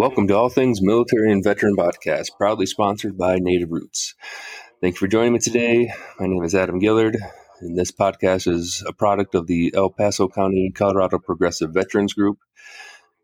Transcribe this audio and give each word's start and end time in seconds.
Welcome 0.00 0.28
to 0.28 0.34
All 0.34 0.48
Things 0.48 0.80
Military 0.80 1.30
and 1.30 1.44
Veteran 1.44 1.76
Podcast, 1.76 2.28
proudly 2.38 2.64
sponsored 2.64 3.18
by 3.18 3.36
Native 3.38 3.70
Roots. 3.70 4.14
Thank 4.80 4.94
you 4.94 4.98
for 4.98 5.08
joining 5.08 5.34
me 5.34 5.40
today. 5.40 5.92
My 6.18 6.26
name 6.26 6.42
is 6.42 6.54
Adam 6.54 6.80
Gillard, 6.80 7.18
and 7.60 7.76
this 7.76 7.92
podcast 7.92 8.50
is 8.50 8.82
a 8.86 8.94
product 8.94 9.34
of 9.34 9.46
the 9.46 9.74
El 9.76 9.90
Paso 9.90 10.26
County, 10.26 10.72
Colorado 10.74 11.18
Progressive 11.18 11.74
Veterans 11.74 12.14
Group. 12.14 12.38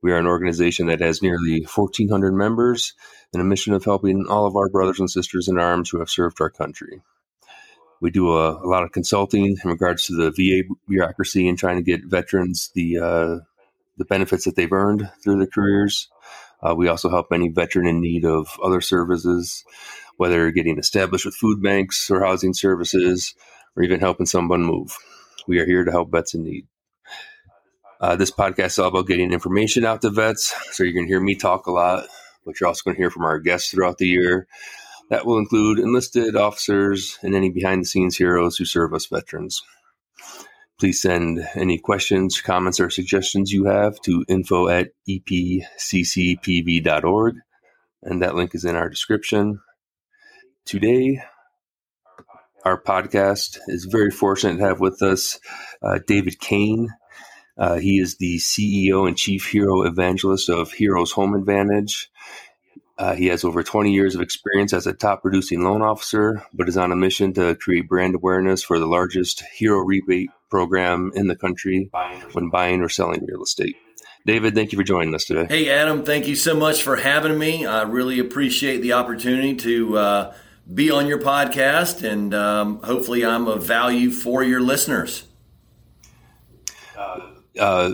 We 0.03 0.13
are 0.13 0.19
an 0.19 0.27
organization 0.27 0.89
that 0.89 1.01
has 1.01 1.23
nearly 1.23 1.61
1,400 1.63 2.33
members 2.33 2.93
and 3.33 3.41
a 3.41 3.47
mission 3.47 3.73
of 3.73 3.83
helping 3.83 4.27
all 4.29 4.45
of 4.45 4.55
our 4.55 4.69
brothers 4.69 5.01
and 5.01 5.11
sisters 5.11 5.49
in 5.49 5.59
arms 5.59 5.89
who 5.89 6.01
have 6.01 6.11
served 6.11 6.43
our 6.43 6.51
country. 6.51 7.01
We 8.03 8.11
do 8.11 8.37
a, 8.37 8.51
a 8.63 8.69
lot 8.69 8.83
of 8.83 8.93
consulting 8.93 9.47
in 9.47 9.71
regards 9.71 10.09
to 10.09 10.15
the 10.15 10.31
VA 10.31 10.69
bureaucracy 10.87 11.49
and 11.49 11.57
trying 11.57 11.77
to 11.77 11.83
get 11.83 12.05
veterans 12.05 12.71
the 12.75 12.99
uh, 12.99 13.37
the 13.97 14.05
benefits 14.05 14.45
that 14.45 14.57
they've 14.57 14.71
earned 14.71 15.11
through 15.23 15.39
their 15.39 15.47
careers. 15.47 16.11
Uh, 16.63 16.75
we 16.75 16.89
also 16.89 17.11
help 17.11 17.33
any 17.33 17.49
veteran 17.49 17.87
in 17.87 18.01
need 18.01 18.25
of 18.25 18.49
other 18.63 18.81
services, 18.81 19.65
whether 20.17 20.51
getting 20.51 20.79
established 20.79 21.25
with 21.25 21.35
food 21.35 21.63
banks 21.63 22.11
or 22.11 22.25
housing 22.25 22.55
services, 22.55 23.35
or 23.77 23.83
even 23.83 24.01
helping 24.01 24.27
someone 24.27 24.63
move. 24.63 24.97
We 25.47 25.59
are 25.59 25.67
here 25.67 25.85
to 25.85 25.91
help 25.91 26.11
vets 26.11 26.35
in 26.35 26.43
need. 26.43 26.67
Uh, 28.01 28.17
this 28.17 28.31
podcast 28.31 28.67
is 28.67 28.79
all 28.79 28.89
about 28.89 29.07
getting 29.07 29.33
information 29.33 29.85
out 29.85 30.03
to 30.03 30.11
vets. 30.11 30.55
So 30.73 30.83
you're 30.83 30.93
going 30.93 31.07
to 31.07 31.13
hear 31.13 31.21
me 31.21 31.35
talk 31.35 31.67
a 31.67 31.73
lot, 31.73 32.07
but 32.45 32.61
you're 32.61 32.69
also 32.69 32.83
going 32.85 32.97
to 32.97 33.01
hear 33.01 33.11
from 33.11 33.25
our 33.25 33.39
guests 33.39 33.71
throughout 33.71 33.99
the 33.99 34.09
year. 34.09 34.47
That 35.09 35.25
will 35.25 35.39
include 35.39 35.79
enlisted 35.79 36.35
officers 36.35 37.19
and 37.23 37.35
any 37.35 37.51
behind 37.51 37.83
the 37.83 37.87
scenes 37.87 38.17
heroes 38.17 38.57
who 38.57 38.65
serve 38.65 38.93
us 38.93 39.07
veterans. 39.07 39.63
Please 40.79 41.01
send 41.01 41.41
any 41.55 41.79
questions, 41.79 42.43
comments, 42.43 42.81
or 42.81 42.91
suggestions 42.91 43.51
you 43.51 43.65
have 43.65 43.99
to 44.03 44.27
info 44.29 44.69
at 44.69 44.91
epccpv.org. 45.09 45.65
And 48.03 48.21
that 48.21 48.35
link 48.35 48.55
is 48.55 48.67
in 48.67 48.77
our 48.77 48.91
description. 48.91 49.61
Today, 50.67 51.23
our 52.63 52.79
podcast 52.79 53.59
is 53.69 53.87
very 53.87 54.11
fortunate 54.11 54.59
to 54.59 54.65
have 54.65 54.79
with 54.81 55.01
us 55.01 55.41
uh, 55.83 55.99
David 56.07 56.39
Cain. 56.41 56.91
Uh, 57.57 57.77
he 57.77 57.99
is 57.99 58.19
the 58.19 58.37
CEO 58.37 59.09
and 59.09 59.17
Chief 59.17 59.47
Hero 59.47 59.81
Evangelist 59.83 60.51
of 60.51 60.73
Heroes 60.73 61.13
Home 61.13 61.33
Advantage. 61.35 62.11
Uh, 62.99 63.15
he 63.15 63.29
has 63.29 63.45
over 63.45 63.63
20 63.63 63.95
years 63.95 64.15
of 64.15 64.21
experience 64.21 64.75
as 64.75 64.87
a 64.87 64.93
top 64.93 65.23
producing 65.23 65.63
loan 65.63 65.81
officer, 65.81 66.43
but 66.53 66.69
is 66.69 66.77
on 66.77 66.93
a 66.93 66.97
mission 66.97 67.33
to 67.35 67.55
create 67.55 67.89
brand 67.89 68.15
awareness 68.15 68.63
for 68.63 68.79
the 68.79 68.87
largest 68.87 69.43
hero 69.55 69.79
rebate 69.79 70.31
program 70.51 71.11
in 71.15 71.27
the 71.27 71.37
country 71.37 71.91
when 72.33 72.51
buying 72.51 72.83
or 72.83 72.89
selling 72.89 73.25
real 73.27 73.43
estate. 73.43 73.77
David, 74.27 74.55
thank 74.55 74.73
you 74.73 74.79
for 74.79 74.83
joining 74.83 75.15
us 75.15 75.25
today. 75.25 75.47
Hey, 75.49 75.71
Adam, 75.71 76.05
thank 76.05 76.27
you 76.27 76.35
so 76.35 76.57
much 76.57 76.83
for 76.83 76.97
having 76.97 77.39
me. 77.39 77.65
I 77.65 77.83
really 77.83 78.19
appreciate 78.19 78.79
the 78.79 78.93
opportunity 78.95 79.55
to 79.57 79.99
uh, 79.99 80.35
be 80.73 80.91
on 80.91 81.07
your 81.07 81.21
podcast, 81.21 82.03
and 82.03 82.35
um, 82.35 82.83
hopefully, 82.83 83.25
I'm 83.25 83.47
of 83.47 83.65
value 83.65 84.11
for 84.11 84.43
your 84.43 84.61
listeners. 84.61 85.25
Uh, 87.59 87.93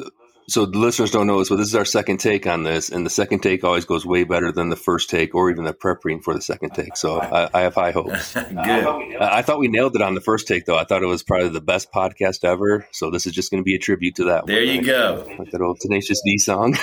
so 0.53 0.67
the 0.67 0.79
listeners 0.79 1.11
don't 1.11 1.27
know 1.27 1.39
this, 1.39 1.49
but 1.49 1.57
this 1.57 1.69
is 1.69 1.75
our 1.75 1.87
second 1.87 2.19
take 2.19 2.47
on 2.47 2.63
this, 2.63 2.91
and 2.91 3.07
the 3.07 3.11
second 3.11 3.41
take 3.41 3.65
always 3.65 3.87
goes 3.87 4.05
way 4.05 4.25
better 4.25 4.53
than 4.53 4.69
the 4.69 4.77
first 4.77 5.09
take, 5.09 5.35
or 5.35 5.51
even 5.51 5.65
the 5.65 5.73
prepping 5.73 6.23
for 6.23 6.35
the 6.35 6.43
second 6.43 6.71
take. 6.75 6.95
So 6.95 7.19
I, 7.19 7.49
I 7.55 7.61
have 7.63 7.75
high 7.75 7.93
hopes. 7.93 8.35
Good. 8.35 9.17
I 9.19 9.41
thought 9.41 9.59
we 9.59 9.69
nailed 9.69 9.97
it 9.97 10.03
on 10.03 10.15
the 10.15 10.21
first 10.21 10.47
take, 10.47 10.67
though. 10.67 10.77
I 10.77 10.85
thought 10.85 11.03
it 11.03 11.07
was 11.07 11.23
probably 11.23 11.49
the 11.49 11.63
best 11.63 11.91
podcast 11.91 12.45
ever. 12.45 12.87
So 12.93 13.11
this 13.11 13.27
is 13.27 13.33
just 13.33 13.51
going 13.51 13.63
to 13.63 13.65
be 13.65 13.75
a 13.75 13.79
tribute 13.79 14.17
to 14.17 14.25
that. 14.25 14.45
There 14.47 14.57
one, 14.59 14.67
you 14.67 14.81
right? 14.81 14.87
go. 14.87 15.37
like 15.39 15.51
that 15.53 15.63
old 15.63 15.81
Tenacious 15.81 16.21
D 16.23 16.37
song. 16.37 16.77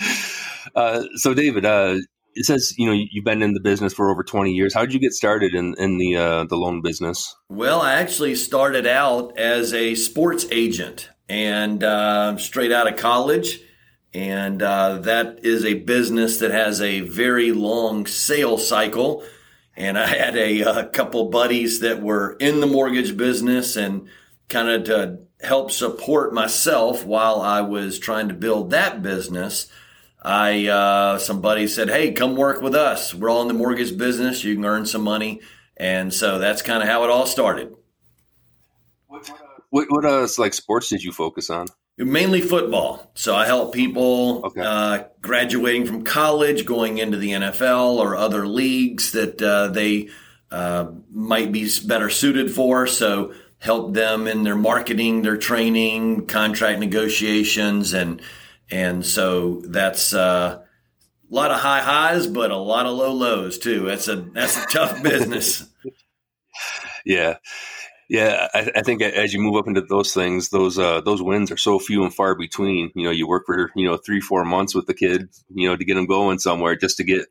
uh, 0.74 1.04
so 1.14 1.32
David, 1.32 1.64
uh, 1.64 1.98
it 2.34 2.44
says 2.44 2.74
you 2.76 2.86
know 2.86 2.92
you've 2.92 3.24
been 3.24 3.40
in 3.40 3.54
the 3.54 3.60
business 3.60 3.94
for 3.94 4.10
over 4.10 4.24
twenty 4.24 4.52
years. 4.52 4.74
How 4.74 4.80
did 4.80 4.92
you 4.92 5.00
get 5.00 5.12
started 5.12 5.54
in 5.54 5.76
in 5.78 5.98
the 5.98 6.16
uh, 6.16 6.44
the 6.44 6.56
loan 6.56 6.82
business? 6.82 7.36
Well, 7.48 7.80
I 7.80 7.94
actually 7.94 8.34
started 8.34 8.84
out 8.84 9.38
as 9.38 9.72
a 9.72 9.94
sports 9.94 10.44
agent 10.50 11.08
and 11.28 11.82
uh, 11.82 12.36
straight 12.38 12.72
out 12.72 12.90
of 12.90 12.98
college. 12.98 13.60
And 14.14 14.62
uh, 14.62 14.98
that 14.98 15.40
is 15.44 15.64
a 15.64 15.74
business 15.74 16.38
that 16.38 16.50
has 16.50 16.80
a 16.80 17.00
very 17.00 17.52
long 17.52 18.06
sales 18.06 18.66
cycle. 18.66 19.22
And 19.76 19.98
I 19.98 20.06
had 20.06 20.36
a, 20.36 20.60
a 20.62 20.86
couple 20.86 21.28
buddies 21.28 21.80
that 21.80 22.00
were 22.00 22.36
in 22.40 22.60
the 22.60 22.66
mortgage 22.66 23.16
business 23.16 23.76
and 23.76 24.08
kind 24.48 24.68
of 24.68 24.84
to 24.84 25.18
help 25.42 25.70
support 25.70 26.32
myself 26.32 27.04
while 27.04 27.40
I 27.42 27.60
was 27.60 27.98
trying 27.98 28.28
to 28.28 28.34
build 28.34 28.70
that 28.70 29.02
business. 29.02 29.70
I 30.22 30.66
uh, 30.66 31.18
some 31.18 31.40
buddies 31.40 31.74
said, 31.74 31.90
"Hey, 31.90 32.12
come 32.12 32.36
work 32.36 32.62
with 32.62 32.74
us. 32.74 33.14
We're 33.14 33.30
all 33.30 33.42
in 33.42 33.48
the 33.48 33.54
mortgage 33.54 33.96
business. 33.96 34.42
You 34.42 34.54
can 34.54 34.64
earn 34.64 34.86
some 34.86 35.02
money." 35.02 35.40
And 35.76 36.12
so 36.12 36.38
that's 36.38 36.62
kind 36.62 36.82
of 36.82 36.88
how 36.88 37.04
it 37.04 37.10
all 37.10 37.26
started. 37.26 37.76
What 39.70 39.86
what 39.90 40.04
uh 40.04 40.26
like 40.38 40.54
sports 40.54 40.88
did 40.88 41.02
you 41.02 41.12
focus 41.12 41.50
on? 41.50 41.66
Mainly 41.98 42.42
football. 42.42 43.10
So 43.14 43.34
I 43.34 43.46
help 43.46 43.72
people 43.74 44.42
Okay. 44.44 44.60
uh, 44.60 45.04
graduating 45.22 45.86
from 45.86 46.04
college, 46.04 46.66
going 46.66 46.98
into 46.98 47.16
the 47.16 47.30
NFL 47.30 47.96
or 47.96 48.16
other 48.16 48.46
leagues 48.46 49.12
that 49.12 49.40
uh, 49.40 49.68
they 49.68 50.10
uh, 50.50 50.88
might 51.10 51.52
be 51.52 51.66
better 51.86 52.10
suited 52.10 52.50
for. 52.50 52.86
So 52.86 53.32
help 53.58 53.94
them 53.94 54.26
in 54.26 54.42
their 54.42 54.54
marketing, 54.56 55.22
their 55.22 55.38
training, 55.38 56.26
contract 56.26 56.80
negotiations, 56.80 57.94
and 57.94 58.20
and 58.70 59.04
so 59.06 59.62
that's 59.64 60.12
uh, 60.12 60.60
a 61.30 61.34
lot 61.34 61.50
of 61.50 61.60
high 61.60 61.80
highs, 61.80 62.26
but 62.26 62.50
a 62.50 62.56
lot 62.58 62.84
of 62.84 62.94
low 62.94 63.12
lows 63.12 63.56
too. 63.58 63.86
That's 63.86 64.06
a 64.08 64.16
that's 64.16 64.56
a 64.62 64.66
tough 64.66 65.02
business. 65.02 65.66
Yeah. 67.06 67.38
Yeah, 68.08 68.48
I, 68.54 68.70
I 68.76 68.82
think 68.82 69.02
as 69.02 69.34
you 69.34 69.40
move 69.40 69.56
up 69.56 69.66
into 69.66 69.80
those 69.80 70.14
things, 70.14 70.50
those 70.50 70.78
uh, 70.78 71.00
those 71.00 71.20
wins 71.20 71.50
are 71.50 71.56
so 71.56 71.78
few 71.78 72.04
and 72.04 72.14
far 72.14 72.34
between. 72.36 72.92
You 72.94 73.04
know, 73.04 73.10
you 73.10 73.26
work 73.26 73.46
for 73.46 73.70
you 73.74 73.86
know 73.86 73.96
three, 73.96 74.20
four 74.20 74.44
months 74.44 74.74
with 74.74 74.86
the 74.86 74.94
kid, 74.94 75.28
you 75.52 75.68
know, 75.68 75.76
to 75.76 75.84
get 75.84 75.94
them 75.94 76.06
going 76.06 76.38
somewhere, 76.38 76.76
just 76.76 76.98
to 76.98 77.04
get 77.04 77.26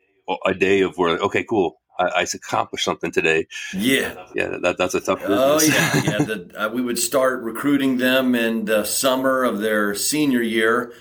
a 0.46 0.54
day 0.54 0.82
of 0.82 0.98
where 0.98 1.18
okay, 1.20 1.44
cool, 1.44 1.78
I, 1.98 2.04
I 2.04 2.22
accomplished 2.34 2.86
something 2.86 3.12
today. 3.12 3.48
Yeah. 3.74 4.26
Yeah, 4.36 4.58
that, 4.62 4.78
that's 4.78 4.96
a 4.96 5.02
tough 5.02 5.22
Oh 5.24 5.60
business. 5.60 5.76
yeah, 5.76 6.02
yeah. 6.04 6.26
The, 6.26 6.52
uh, 6.58 6.70
we 6.70 6.82
would 6.82 7.00
start 7.00 7.42
recruiting 7.44 7.98
them 7.98 8.36
in 8.36 8.66
the 8.66 8.84
summer 8.84 9.44
of 9.44 9.60
their 9.60 9.96
senior 9.96 10.42
year. 10.42 10.94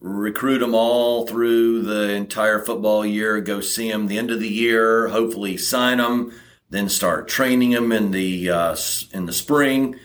Recruit 0.00 0.60
them 0.60 0.74
all 0.74 1.26
through 1.26 1.82
the 1.82 2.10
entire 2.14 2.58
football 2.58 3.04
year. 3.04 3.40
Go 3.40 3.60
see 3.60 3.90
them 3.90 4.06
the 4.06 4.18
end 4.18 4.30
of 4.30 4.40
the 4.40 4.48
year. 4.48 5.08
Hopefully 5.08 5.56
sign 5.58 5.98
them. 5.98 6.32
Then 6.70 6.88
start 6.88 7.26
training 7.28 7.70
them 7.72 7.90
in 7.92 8.12
the 8.12 8.48
uh, 8.50 8.76
in 9.12 9.26
the 9.26 9.32
spring. 9.32 9.96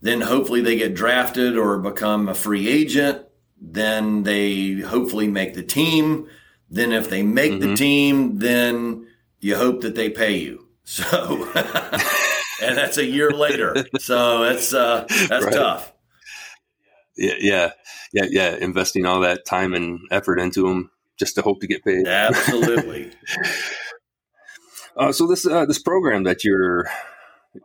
Then 0.00 0.20
hopefully 0.22 0.60
they 0.60 0.76
get 0.76 0.94
drafted 0.94 1.56
or 1.56 1.78
become 1.78 2.28
a 2.28 2.34
free 2.34 2.68
agent. 2.68 3.22
Then 3.60 4.22
they 4.24 4.74
hopefully 4.80 5.28
make 5.28 5.54
the 5.54 5.62
team. 5.62 6.28
Then 6.68 6.92
if 6.92 7.08
they 7.10 7.22
make 7.22 7.60
the 7.60 7.66
Mhm. 7.68 7.76
team, 7.76 8.38
then 8.38 9.06
you 9.40 9.56
hope 9.56 9.82
that 9.82 9.94
they 9.94 10.10
pay 10.10 10.36
you. 10.38 10.66
So, 10.90 11.48
and 11.54 12.76
that's 12.76 12.98
a 12.98 13.04
year 13.04 13.30
later. 13.30 13.76
So 14.00 14.40
that's 14.42 14.74
uh, 14.74 15.06
that's 15.28 15.44
Right. 15.44 15.54
tough. 15.54 15.92
yeah, 17.16 17.34
yeah, 17.38 17.70
yeah, 18.12 18.26
yeah. 18.28 18.56
Investing 18.56 19.06
all 19.06 19.20
that 19.20 19.44
time 19.46 19.72
and 19.74 20.00
effort 20.10 20.40
into 20.40 20.62
them 20.66 20.90
just 21.16 21.36
to 21.36 21.42
hope 21.42 21.60
to 21.60 21.68
get 21.68 21.84
paid. 21.84 22.08
Absolutely. 22.08 23.12
Uh, 24.96 25.12
so 25.12 25.26
this 25.26 25.46
uh, 25.46 25.64
this 25.66 25.78
program 25.78 26.24
that 26.24 26.44
you're 26.44 26.86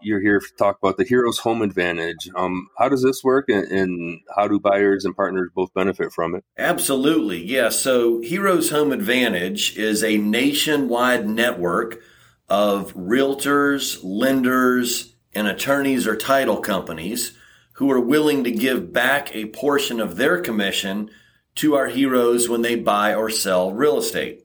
you're 0.02 0.22
here 0.22 0.40
to 0.40 0.46
talk 0.58 0.78
about 0.82 0.98
the 0.98 1.04
Heroes 1.04 1.40
Home 1.40 1.62
Advantage. 1.62 2.30
Um, 2.36 2.68
how 2.78 2.90
does 2.90 3.04
this 3.04 3.24
work, 3.24 3.50
and, 3.50 3.68
and 3.68 4.20
how 4.36 4.48
do 4.48 4.60
buyers 4.60 5.06
and 5.06 5.16
partners 5.16 5.50
both 5.54 5.74
benefit 5.74 6.12
from 6.12 6.36
it? 6.36 6.44
Absolutely. 6.58 7.44
Yeah. 7.44 7.70
So 7.70 8.22
Heroes 8.22 8.72
Home 8.72 8.92
Advantage 8.92 9.78
is 9.78 10.04
a 10.04 10.18
nationwide 10.18 11.28
network 11.28 12.02
of 12.50 12.94
realtors, 12.94 14.00
lenders, 14.04 15.16
and 15.34 15.48
attorneys 15.48 16.08
or 16.08 16.16
title 16.16 16.58
companies 16.58 17.38
who 17.74 17.92
are 17.92 18.00
willing 18.00 18.44
to 18.44 18.52
give 18.52 18.94
back 18.94 19.36
a 19.36 19.48
portion 19.48 20.00
of 20.00 20.16
their 20.16 20.40
commission 20.40 21.10
to 21.56 21.76
our 21.76 21.88
heroes 21.88 22.48
when 22.48 22.62
they 22.62 22.76
buy 22.76 23.14
or 23.14 23.30
sell 23.30 23.74
real 23.74 23.98
estate. 23.98 24.45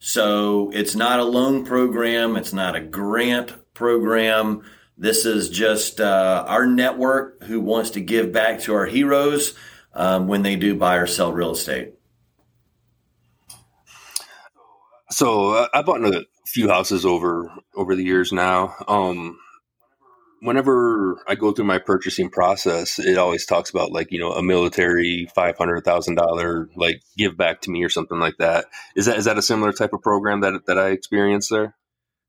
So 0.00 0.70
it's 0.72 0.96
not 0.96 1.20
a 1.20 1.24
loan 1.24 1.64
program. 1.64 2.36
It's 2.36 2.54
not 2.54 2.74
a 2.74 2.80
grant 2.80 3.52
program. 3.74 4.62
This 4.96 5.26
is 5.26 5.50
just 5.50 6.00
uh, 6.00 6.44
our 6.48 6.66
network 6.66 7.44
who 7.44 7.60
wants 7.60 7.90
to 7.90 8.00
give 8.00 8.32
back 8.32 8.60
to 8.60 8.74
our 8.74 8.86
heroes 8.86 9.54
um, 9.94 10.26
when 10.26 10.42
they 10.42 10.56
do 10.56 10.74
buy 10.74 10.96
or 10.96 11.06
sell 11.06 11.32
real 11.32 11.52
estate. 11.52 11.94
So 15.10 15.50
uh, 15.50 15.68
I 15.74 15.82
bought 15.82 16.04
a 16.04 16.24
few 16.46 16.68
houses 16.68 17.04
over 17.04 17.52
over 17.74 17.94
the 17.94 18.04
years 18.04 18.32
now. 18.32 18.74
Um, 18.88 19.38
whenever 20.40 21.22
I 21.26 21.34
go 21.34 21.52
through 21.52 21.66
my 21.66 21.78
purchasing 21.78 22.30
process, 22.30 22.98
it 22.98 23.18
always 23.18 23.46
talks 23.46 23.70
about 23.70 23.92
like 23.92 24.10
you 24.10 24.18
know 24.18 24.32
a 24.32 24.42
military 24.42 25.28
five 25.34 25.56
hundred 25.56 25.84
thousand 25.84 26.16
dollar 26.16 26.68
like 26.76 27.02
give 27.16 27.36
back 27.36 27.62
to 27.62 27.70
me 27.70 27.84
or 27.84 27.88
something 27.88 28.18
like 28.18 28.36
that. 28.38 28.66
Is 28.96 29.06
that 29.06 29.18
is 29.18 29.24
that 29.26 29.38
a 29.38 29.42
similar 29.42 29.72
type 29.72 29.92
of 29.92 30.02
program 30.02 30.40
that 30.40 30.66
that 30.66 30.78
I 30.78 30.90
experienced 30.90 31.50
there? 31.50 31.74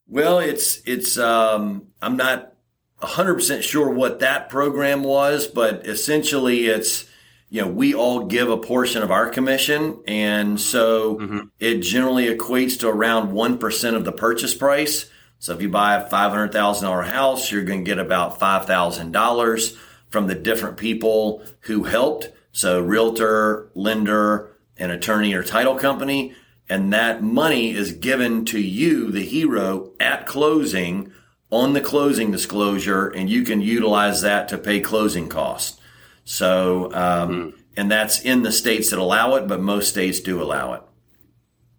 Well, 0.08 0.40
it's 0.40 0.82
it's 0.86 1.18
um, 1.18 1.88
I'm 2.02 2.18
not 2.18 2.54
hundred 3.02 3.36
percent 3.36 3.64
sure 3.64 3.90
what 3.90 4.20
that 4.20 4.50
program 4.50 5.04
was, 5.04 5.48
but 5.48 5.88
essentially 5.88 6.68
it's 6.68 7.06
you 7.50 7.62
know 7.62 7.68
we 7.68 7.94
all 7.94 8.26
give 8.26 8.50
a 8.50 8.58
portion 8.58 9.04
of 9.04 9.12
our 9.12 9.30
commission, 9.30 10.02
and 10.08 10.60
so 10.60 11.16
mm-hmm. 11.16 11.40
it 11.60 11.80
generally 11.80 12.28
equates 12.28 12.80
to 12.80 12.90
around 12.90 13.32
one 13.32 13.58
percent 13.58 13.96
of 13.96 14.06
the 14.06 14.12
purchase 14.12 14.54
price. 14.54 15.10
So 15.42 15.54
if 15.54 15.62
you 15.64 15.70
buy 15.70 15.96
a 15.96 16.08
$500,000 16.08 17.08
house, 17.08 17.52
you're 17.52 17.64
going 17.64 17.84
to 17.84 17.90
get 17.90 17.98
about 17.98 18.40
$5,000 18.40 19.78
from 20.08 20.28
the 20.28 20.36
different 20.36 20.78
people 20.78 21.44
who 21.62 21.86
helped. 21.86 22.30
So 22.52 22.80
realtor, 22.80 23.72
lender, 23.74 24.56
an 24.78 24.92
attorney 24.92 25.34
or 25.34 25.44
title 25.44 25.76
company. 25.76 26.36
And 26.70 26.94
that 26.94 27.24
money 27.24 27.72
is 27.72 27.92
given 27.92 28.46
to 28.46 28.60
you, 28.60 29.10
the 29.10 29.26
hero, 29.26 29.94
at 30.00 30.28
closing 30.28 31.12
on 31.50 31.74
the 31.74 31.82
closing 31.82 32.30
disclosure, 32.30 33.08
and 33.08 33.28
you 33.28 33.44
can 33.44 33.62
utilize 33.62 34.22
that 34.22 34.48
to 34.50 34.60
pay 34.60 34.80
closing 34.80 35.28
costs. 35.28 35.82
So, 36.24 36.94
um, 36.94 37.30
mm. 37.30 37.54
and 37.76 37.90
that's 37.90 38.22
in 38.22 38.44
the 38.44 38.52
states 38.52 38.92
that 38.92 39.00
allow 39.00 39.36
it, 39.36 39.48
but 39.48 39.60
most 39.60 39.90
states 39.90 40.20
do 40.20 40.40
allow 40.42 40.74
it. 40.74 40.84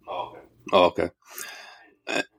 Oh, 0.05 0.27
okay. 0.27 0.41
Oh, 0.73 0.83
okay 0.87 1.09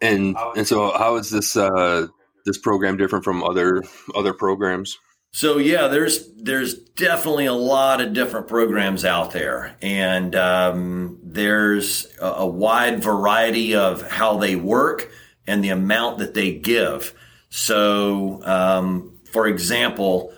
and 0.05 0.37
and 0.57 0.67
so 0.67 0.91
how 0.93 1.17
is 1.17 1.31
this 1.31 1.57
uh, 1.57 2.07
this 2.45 2.59
program 2.59 2.97
different 2.97 3.25
from 3.25 3.43
other 3.43 3.83
other 4.15 4.33
programs? 4.33 4.99
So 5.33 5.59
yeah, 5.59 5.89
there's 5.89 6.33
there's 6.37 6.75
definitely 6.75 7.47
a 7.47 7.53
lot 7.53 8.01
of 8.01 8.13
different 8.13 8.47
programs 8.47 9.05
out 9.05 9.33
there, 9.33 9.77
and 9.83 10.37
um, 10.37 11.19
there's 11.25 12.07
a, 12.21 12.27
a, 12.27 12.47
wide 12.47 13.03
variety 13.03 13.75
of 13.75 14.09
how 14.09 14.39
they 14.39 14.55
work 14.55 15.11
and 15.45 15.65
the 15.65 15.71
amount 15.71 16.19
that 16.19 16.35
they 16.35 16.53
give. 16.53 17.15
So, 17.51 18.43
um, 18.45 19.19
for 19.33 19.49
example, 19.49 20.33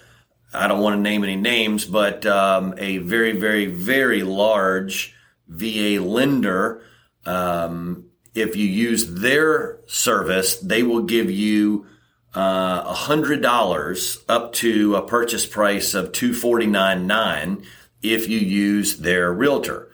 I 0.55 0.67
don't 0.67 0.81
want 0.81 0.97
to 0.97 1.03
name 1.03 1.25
any 1.25 1.37
names, 1.37 1.85
but 1.85 2.25
um, 2.25 2.75
a 2.79 2.97
very 2.99 3.33
very 3.33 3.67
very 3.67 4.23
large 4.23 5.15
VA 5.47 6.01
lender 6.01 6.83
um, 7.27 8.06
if 8.37 8.55
you 8.55 8.67
use 8.67 9.21
their 9.21 9.81
service, 9.87 10.57
they 10.57 10.83
will 10.83 11.03
give 11.03 11.31
you 11.31 11.87
uh, 12.35 12.83
a 12.87 12.95
hundred 12.95 13.41
dollars 13.41 14.19
up 14.29 14.53
to 14.53 14.95
a 14.95 15.07
purchase 15.07 15.47
price 15.47 15.95
of 15.95 16.13
two 16.13 16.35
forty 16.35 16.67
nine 16.67 17.07
nine 17.07 17.65
if 18.03 18.29
you 18.29 18.39
use 18.39 18.99
their 18.99 19.33
realtor. 19.33 19.91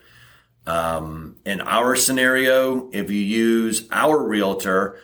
Um, 0.66 1.36
in 1.44 1.60
our 1.60 1.96
scenario, 1.96 2.90
if 2.92 3.10
you 3.10 3.20
use 3.20 3.88
our 3.90 4.22
realtor, 4.22 4.98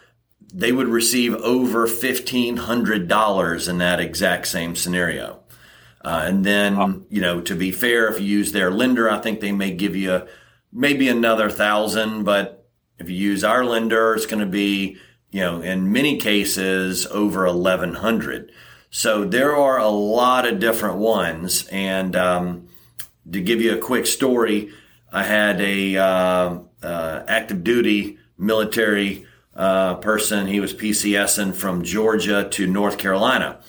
they 0.52 0.73
would 0.73 0.88
receive 0.88 1.35
over 1.35 1.87
fifteen 1.87 2.56
hundred 2.56 3.06
dollars 3.06 3.69
in 3.69 3.79
that 3.79 4.00
exact 4.00 4.49
same 4.49 4.75
scenario. 4.75 5.40
Uh, 6.05 6.23
and 6.25 6.44
then, 6.44 7.05
you 7.11 7.20
know, 7.20 7.40
to 7.40 7.55
be 7.55 7.70
fair, 7.70 8.08
if 8.08 8.20
you 8.20 8.26
use 8.26 8.52
their 8.52 8.70
lender, 8.70 9.11
I 9.11 9.19
think 9.19 9.40
they 9.40 9.52
may 9.52 9.73
give 9.73 9.94
you 9.96 10.26
maybe 10.73 11.08
another 11.08 11.50
thousand, 11.50 12.25
but 12.25 12.57
if 12.99 13.09
you 13.09 13.17
use 13.17 13.45
our 13.45 13.65
lender, 13.65 14.15
it's 14.15 14.27
going 14.27 14.41
to 14.41 14.47
be, 14.47 14.99
you 15.31 15.41
know, 15.41 15.61
in 15.61 15.93
many 15.93 16.19
cases 16.19 17.06
over 17.06 17.47
1100. 17.47 18.53
So 18.91 19.25
there 19.25 19.55
are 19.55 19.79
a 19.79 19.89
lot 19.89 20.47
of 20.47 20.59
different 20.59 20.97
ones. 20.97 21.67
And 21.71 22.17
um, 22.17 22.69
to 23.31 23.41
give 23.41 23.61
you 23.61 23.75
a 23.75 23.79
quick 23.79 24.06
story, 24.06 24.71
I 25.12 25.25
had 25.25 25.61
a 25.61 25.97
uh, 25.97 26.59
uh, 26.83 27.25
active 27.29 27.65
duty 27.65 28.19
military 28.37 29.27
uh, 29.55 29.97
person. 29.97 30.47
He 30.47 30.61
was 30.61 30.75
PCSing 30.75 31.55
from 31.55 31.83
Georgia 31.83 32.49
to 32.50 32.67
North 32.67 32.99
Carolina. 32.99 33.61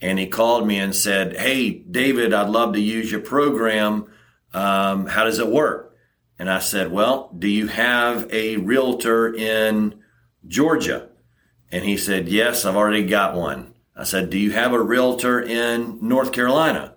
And 0.00 0.18
he 0.18 0.26
called 0.26 0.66
me 0.66 0.78
and 0.78 0.94
said, 0.94 1.36
Hey, 1.36 1.70
David, 1.70 2.34
I'd 2.34 2.50
love 2.50 2.74
to 2.74 2.80
use 2.80 3.10
your 3.10 3.20
program. 3.20 4.06
Um, 4.52 5.06
how 5.06 5.24
does 5.24 5.38
it 5.38 5.48
work? 5.48 5.93
And 6.38 6.50
I 6.50 6.58
said, 6.58 6.90
Well, 6.90 7.30
do 7.38 7.48
you 7.48 7.68
have 7.68 8.32
a 8.32 8.56
realtor 8.56 9.34
in 9.34 10.00
Georgia? 10.46 11.08
And 11.70 11.84
he 11.84 11.96
said, 11.96 12.28
Yes, 12.28 12.64
I've 12.64 12.76
already 12.76 13.06
got 13.06 13.34
one. 13.34 13.74
I 13.96 14.04
said, 14.04 14.30
Do 14.30 14.38
you 14.38 14.52
have 14.52 14.72
a 14.72 14.82
realtor 14.82 15.40
in 15.40 15.98
North 16.00 16.32
Carolina? 16.32 16.94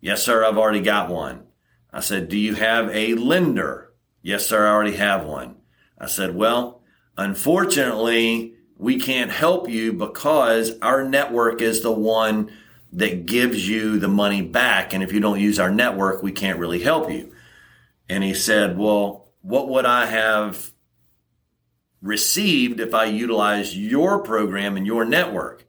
Yes, 0.00 0.22
sir, 0.22 0.44
I've 0.44 0.58
already 0.58 0.80
got 0.80 1.10
one. 1.10 1.44
I 1.92 2.00
said, 2.00 2.28
Do 2.28 2.38
you 2.38 2.54
have 2.54 2.88
a 2.94 3.14
lender? 3.14 3.92
Yes, 4.22 4.46
sir, 4.46 4.66
I 4.66 4.70
already 4.70 4.96
have 4.96 5.24
one. 5.24 5.56
I 5.98 6.06
said, 6.06 6.34
Well, 6.34 6.82
unfortunately, 7.16 8.54
we 8.76 9.00
can't 9.00 9.32
help 9.32 9.68
you 9.68 9.92
because 9.92 10.78
our 10.80 11.02
network 11.02 11.60
is 11.60 11.82
the 11.82 11.92
one 11.92 12.52
that 12.92 13.26
gives 13.26 13.68
you 13.68 13.98
the 13.98 14.08
money 14.08 14.40
back. 14.40 14.94
And 14.94 15.02
if 15.02 15.12
you 15.12 15.20
don't 15.20 15.40
use 15.40 15.58
our 15.58 15.70
network, 15.70 16.22
we 16.22 16.32
can't 16.32 16.58
really 16.58 16.80
help 16.80 17.10
you. 17.10 17.32
And 18.08 18.24
he 18.24 18.34
said, 18.34 18.78
Well, 18.78 19.28
what 19.42 19.68
would 19.68 19.86
I 19.86 20.06
have 20.06 20.72
received 22.00 22.80
if 22.80 22.94
I 22.94 23.04
utilized 23.06 23.74
your 23.74 24.22
program 24.22 24.76
and 24.76 24.86
your 24.86 25.04
network? 25.04 25.66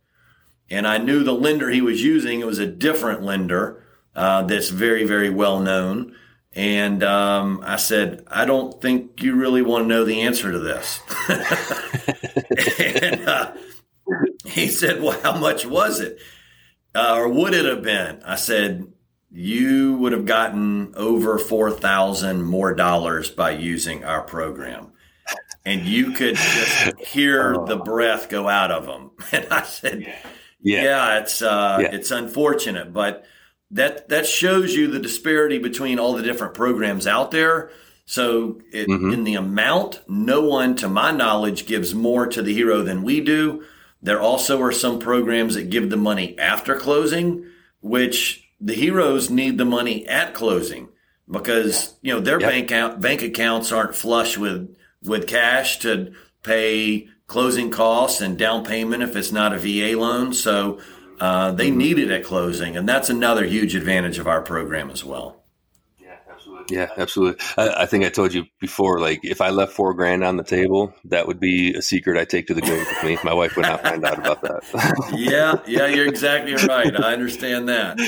And 0.69 0.87
I 0.87 0.97
knew 0.97 1.23
the 1.23 1.33
lender 1.33 1.69
he 1.69 1.81
was 1.81 2.03
using, 2.03 2.39
it 2.39 2.45
was 2.45 2.59
a 2.59 2.67
different 2.67 3.23
lender 3.23 3.83
uh, 4.15 4.43
that's 4.43 4.69
very, 4.69 5.03
very 5.03 5.29
well 5.29 5.59
known. 5.59 6.15
And 6.53 7.03
um, 7.03 7.61
I 7.63 7.75
said, 7.75 8.23
I 8.27 8.45
don't 8.45 8.81
think 8.81 9.21
you 9.21 9.35
really 9.35 9.61
want 9.61 9.83
to 9.83 9.87
know 9.87 10.03
the 10.03 10.21
answer 10.21 10.51
to 10.51 10.59
this. 10.59 10.99
and 12.79 13.27
uh, 13.27 13.53
he 14.45 14.67
said, 14.67 15.01
Well, 15.01 15.19
how 15.21 15.37
much 15.37 15.65
was 15.65 15.99
it? 15.99 16.19
Uh, 16.95 17.15
or 17.17 17.29
would 17.29 17.53
it 17.53 17.65
have 17.65 17.83
been? 17.83 18.21
I 18.23 18.35
said, 18.35 18.91
you 19.31 19.95
would 19.97 20.11
have 20.11 20.25
gotten 20.25 20.93
over 20.95 21.37
4,000 21.37 22.43
more 22.43 22.73
dollars 22.73 23.29
by 23.29 23.51
using 23.51 24.03
our 24.03 24.21
program. 24.21 24.91
And 25.65 25.81
you 25.81 26.11
could 26.13 26.35
just 26.35 26.97
hear 26.99 27.55
oh. 27.55 27.65
the 27.65 27.77
breath 27.77 28.29
go 28.29 28.47
out 28.47 28.71
of 28.71 28.85
them. 28.85 29.11
And 29.31 29.47
I 29.51 29.63
said, 29.63 30.01
yeah, 30.61 30.83
yeah 30.83 31.19
it's, 31.19 31.41
uh, 31.41 31.77
yeah. 31.81 31.89
it's 31.91 32.11
unfortunate, 32.11 32.91
but 32.91 33.25
that, 33.71 34.09
that 34.09 34.25
shows 34.25 34.73
you 34.73 34.87
the 34.87 34.99
disparity 34.99 35.59
between 35.59 35.99
all 35.99 36.13
the 36.13 36.23
different 36.23 36.55
programs 36.55 37.05
out 37.05 37.29
there. 37.29 37.69
So 38.05 38.59
it, 38.73 38.87
mm-hmm. 38.87 39.13
in 39.13 39.23
the 39.23 39.35
amount, 39.35 40.01
no 40.07 40.41
one, 40.41 40.75
to 40.77 40.89
my 40.89 41.11
knowledge, 41.11 41.67
gives 41.67 41.93
more 41.93 42.25
to 42.25 42.41
the 42.41 42.53
hero 42.53 42.81
than 42.81 43.03
we 43.03 43.21
do. 43.21 43.63
There 44.01 44.19
also 44.19 44.59
are 44.63 44.71
some 44.71 44.97
programs 44.97 45.53
that 45.53 45.69
give 45.69 45.91
the 45.91 45.97
money 45.97 46.35
after 46.39 46.75
closing, 46.75 47.45
which 47.81 48.48
the 48.61 48.73
heroes 48.73 49.29
need 49.29 49.57
the 49.57 49.65
money 49.65 50.07
at 50.07 50.33
closing 50.33 50.89
because 51.29 51.95
you 52.01 52.13
know 52.13 52.19
their 52.19 52.39
yep. 52.39 52.49
bank 52.49 52.65
account, 52.65 53.01
bank 53.01 53.21
accounts 53.21 53.71
aren't 53.71 53.95
flush 53.95 54.37
with 54.37 54.75
with 55.03 55.27
cash 55.27 55.79
to 55.79 56.13
pay 56.43 57.07
closing 57.27 57.69
costs 57.69 58.21
and 58.21 58.37
down 58.37 58.65
payment 58.65 59.03
if 59.03 59.15
it's 59.15 59.31
not 59.31 59.53
a 59.53 59.59
VA 59.59 59.97
loan. 59.97 60.33
So 60.33 60.79
uh, 61.19 61.51
they 61.51 61.69
mm-hmm. 61.69 61.77
need 61.77 61.99
it 61.99 62.11
at 62.11 62.23
closing, 62.23 62.75
and 62.75 62.87
that's 62.87 63.09
another 63.09 63.45
huge 63.45 63.75
advantage 63.75 64.19
of 64.19 64.27
our 64.27 64.41
program 64.41 64.89
as 64.89 65.03
well. 65.05 65.43
Yeah, 65.99 66.15
absolutely. 66.29 66.75
Yeah, 66.75 66.89
absolutely. 66.97 67.45
I, 67.57 67.83
I, 67.83 67.85
think 67.85 68.05
I 68.05 68.09
told 68.09 68.33
you 68.33 68.45
before, 68.59 68.99
like 68.99 69.19
if 69.23 69.41
I 69.41 69.49
left 69.49 69.73
four 69.73 69.93
grand 69.93 70.23
on 70.23 70.37
the 70.37 70.43
table, 70.43 70.93
that 71.05 71.27
would 71.27 71.39
be 71.39 71.73
a 71.73 71.81
secret 71.81 72.17
I 72.17 72.25
take 72.25 72.47
to 72.47 72.53
the 72.53 72.61
grave 72.61 72.87
with 72.87 73.03
me. 73.03 73.17
My 73.23 73.33
wife 73.33 73.55
would 73.55 73.65
not 73.65 73.83
find 73.83 74.03
out 74.05 74.17
about 74.17 74.41
that. 74.41 75.13
yeah, 75.17 75.59
yeah, 75.67 75.87
you're 75.87 76.07
exactly 76.07 76.55
right. 76.55 76.97
I 76.99 77.13
understand 77.13 77.69
that. 77.69 77.99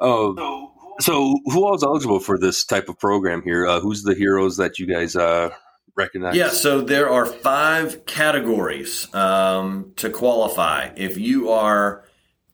Oh, 0.00 0.72
so 1.00 1.38
who 1.46 1.66
eligible 1.82 2.20
for 2.20 2.38
this 2.38 2.64
type 2.64 2.88
of 2.88 2.98
program 2.98 3.42
here? 3.42 3.66
Uh, 3.66 3.80
who's 3.80 4.02
the 4.02 4.14
heroes 4.14 4.56
that 4.56 4.78
you 4.78 4.86
guys 4.86 5.14
uh, 5.14 5.50
recognize? 5.94 6.36
Yeah, 6.36 6.48
so 6.48 6.80
there 6.80 7.10
are 7.10 7.26
five 7.26 8.06
categories 8.06 9.12
um, 9.14 9.92
to 9.96 10.10
qualify. 10.10 10.90
If 10.96 11.18
you 11.18 11.50
are 11.50 12.04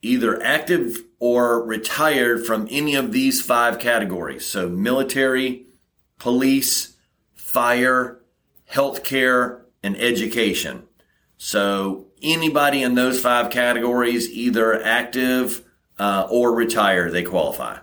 either 0.02 0.42
active 0.42 0.98
or 1.18 1.64
retired 1.64 2.44
from 2.44 2.66
any 2.70 2.94
of 2.94 3.12
these 3.12 3.40
five 3.40 3.78
categories, 3.78 4.44
so 4.44 4.68
military, 4.68 5.66
police, 6.18 6.96
fire, 7.34 8.20
healthcare, 8.70 9.62
and 9.82 9.96
education. 9.96 10.84
So 11.36 12.06
anybody 12.22 12.82
in 12.82 12.94
those 12.94 13.20
five 13.20 13.50
categories, 13.50 14.30
either 14.30 14.82
active 14.82 15.64
uh, 16.02 16.26
or 16.28 16.52
retire, 16.52 17.12
they 17.12 17.22
qualify. 17.22 17.78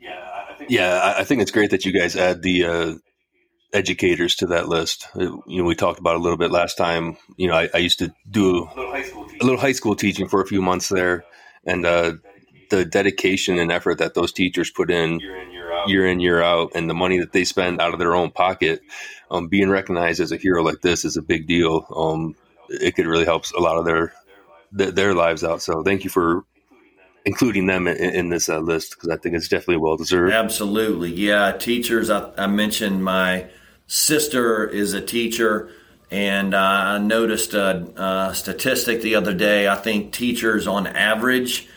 Yeah, 0.00 0.28
I 0.50 0.54
think, 0.54 0.70
yeah, 0.70 1.14
I 1.16 1.22
think 1.22 1.40
it's 1.40 1.52
great 1.52 1.70
that 1.70 1.84
you 1.84 1.92
guys 1.92 2.16
add 2.16 2.42
the 2.42 2.64
uh, 2.64 2.94
educators 3.72 4.34
to 4.36 4.46
that 4.46 4.68
list. 4.68 5.06
You 5.14 5.40
know, 5.46 5.64
we 5.64 5.76
talked 5.76 6.00
about 6.00 6.16
a 6.16 6.18
little 6.18 6.36
bit 6.36 6.50
last 6.50 6.76
time. 6.76 7.16
You 7.36 7.46
know, 7.46 7.54
I, 7.54 7.68
I 7.72 7.78
used 7.78 8.00
to 8.00 8.12
do 8.28 8.64
a 8.64 8.74
little, 8.74 8.92
a 8.92 9.44
little, 9.44 9.60
high 9.60 9.72
school 9.72 9.94
teaching 9.94 10.26
for 10.26 10.42
a 10.42 10.46
few 10.46 10.60
months 10.60 10.88
there, 10.88 11.24
and 11.64 11.86
uh, 11.86 12.14
the 12.70 12.84
dedication 12.84 13.56
and 13.60 13.70
effort 13.70 13.98
that 13.98 14.14
those 14.14 14.32
teachers 14.32 14.68
put 14.68 14.90
in 14.90 15.20
year 15.20 15.40
in 15.40 15.52
year 15.52 15.72
out, 15.72 15.88
year 15.88 16.06
in, 16.08 16.18
year 16.18 16.42
out 16.42 16.72
and 16.74 16.90
the 16.90 16.94
money 16.94 17.20
that 17.20 17.32
they 17.32 17.44
spend 17.44 17.80
out 17.80 17.92
of 17.92 18.00
their 18.00 18.16
own 18.16 18.32
pocket, 18.32 18.80
um, 19.30 19.46
being 19.46 19.70
recognized 19.70 20.18
as 20.20 20.32
a 20.32 20.36
hero 20.36 20.64
like 20.64 20.80
this 20.80 21.04
is 21.04 21.16
a 21.16 21.22
big 21.22 21.46
deal. 21.46 21.86
Um, 21.94 22.34
it 22.68 22.96
could 22.96 23.06
really 23.06 23.24
help 23.24 23.44
a 23.56 23.60
lot 23.60 23.78
of 23.78 23.84
their 23.84 24.12
their, 24.72 24.90
their 24.90 25.14
lives 25.14 25.44
out. 25.44 25.62
So 25.62 25.82
thank 25.82 26.04
you 26.04 26.10
for 26.10 26.44
including 27.24 27.66
them 27.66 27.86
in, 27.86 27.96
in 27.96 28.28
this 28.28 28.48
uh, 28.48 28.58
list 28.58 28.92
because 28.92 29.10
I 29.10 29.16
think 29.16 29.34
it's 29.34 29.48
definitely 29.48 29.78
well 29.78 29.96
deserved. 29.96 30.32
Absolutely, 30.32 31.12
yeah. 31.12 31.52
Teachers, 31.52 32.10
I, 32.10 32.32
I 32.36 32.46
mentioned 32.46 33.04
my 33.04 33.46
sister 33.86 34.66
is 34.66 34.94
a 34.94 35.00
teacher. 35.00 35.70
And 36.10 36.54
I 36.54 36.96
noticed 36.96 37.52
a, 37.52 37.86
a, 38.30 38.34
statistic 38.34 39.02
the 39.02 39.14
other 39.14 39.34
day. 39.34 39.68
I 39.68 39.74
think 39.74 40.10
teachers, 40.12 40.66
on 40.66 40.86
average, 40.86 41.68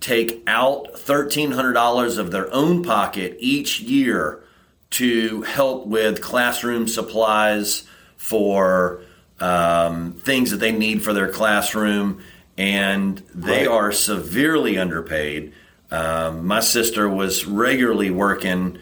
take 0.00 0.44
out 0.46 0.94
$1,300 0.94 2.18
of 2.18 2.30
their 2.30 2.52
own 2.54 2.84
pocket 2.84 3.36
each 3.40 3.80
year 3.80 4.44
to 4.90 5.42
help 5.42 5.86
with 5.86 6.22
classroom 6.22 6.86
supplies 6.86 7.82
for 8.16 9.02
um, 9.40 10.12
things 10.12 10.50
that 10.50 10.58
they 10.58 10.72
need 10.72 11.02
for 11.02 11.12
their 11.12 11.30
classroom. 11.30 12.22
And 12.56 13.18
they 13.34 13.66
right. 13.66 13.68
are 13.68 13.92
severely 13.92 14.78
underpaid. 14.78 15.52
Um, 15.90 16.46
my 16.46 16.60
sister 16.60 17.08
was 17.08 17.46
regularly 17.46 18.10
working, 18.10 18.78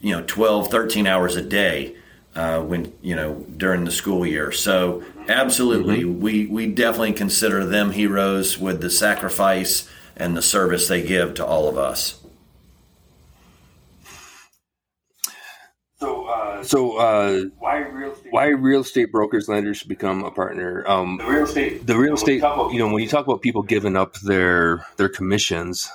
you 0.00 0.16
know, 0.16 0.24
12, 0.26 0.68
13 0.68 1.06
hours 1.06 1.36
a 1.36 1.42
day 1.42 1.94
uh, 2.34 2.60
when, 2.60 2.92
you 3.02 3.16
know, 3.16 3.46
during 3.56 3.84
the 3.84 3.90
school 3.90 4.26
year. 4.26 4.52
So, 4.52 5.02
absolutely, 5.28 6.02
mm-hmm. 6.02 6.20
we, 6.20 6.46
we 6.46 6.66
definitely 6.66 7.12
consider 7.12 7.64
them 7.64 7.92
heroes 7.92 8.58
with 8.58 8.80
the 8.80 8.90
sacrifice 8.90 9.88
and 10.16 10.36
the 10.36 10.42
service 10.42 10.88
they 10.88 11.02
give 11.02 11.34
to 11.34 11.46
all 11.46 11.68
of 11.68 11.78
us. 11.78 12.20
So, 15.98 16.26
uh, 16.60 16.64
so 16.64 16.96
uh, 16.96 17.44
why 17.58 17.78
real 17.78 18.12
estate? 18.12 18.32
Why 18.32 18.46
real 18.48 18.80
estate 18.80 19.12
brokers 19.12 19.48
lenders 19.48 19.78
should 19.78 19.88
become 19.88 20.24
a 20.24 20.30
partner? 20.30 20.84
Um, 20.88 21.18
the 21.18 21.26
real 21.26 21.44
estate. 21.44 21.86
The 21.86 21.96
real 21.96 22.14
estate. 22.14 22.42
You 22.42 22.78
know, 22.78 22.92
when 22.92 23.02
you 23.02 23.08
talk 23.08 23.26
about 23.26 23.42
people 23.42 23.62
giving 23.62 23.96
up 23.96 24.14
their 24.20 24.86
their 24.96 25.08
commissions, 25.08 25.90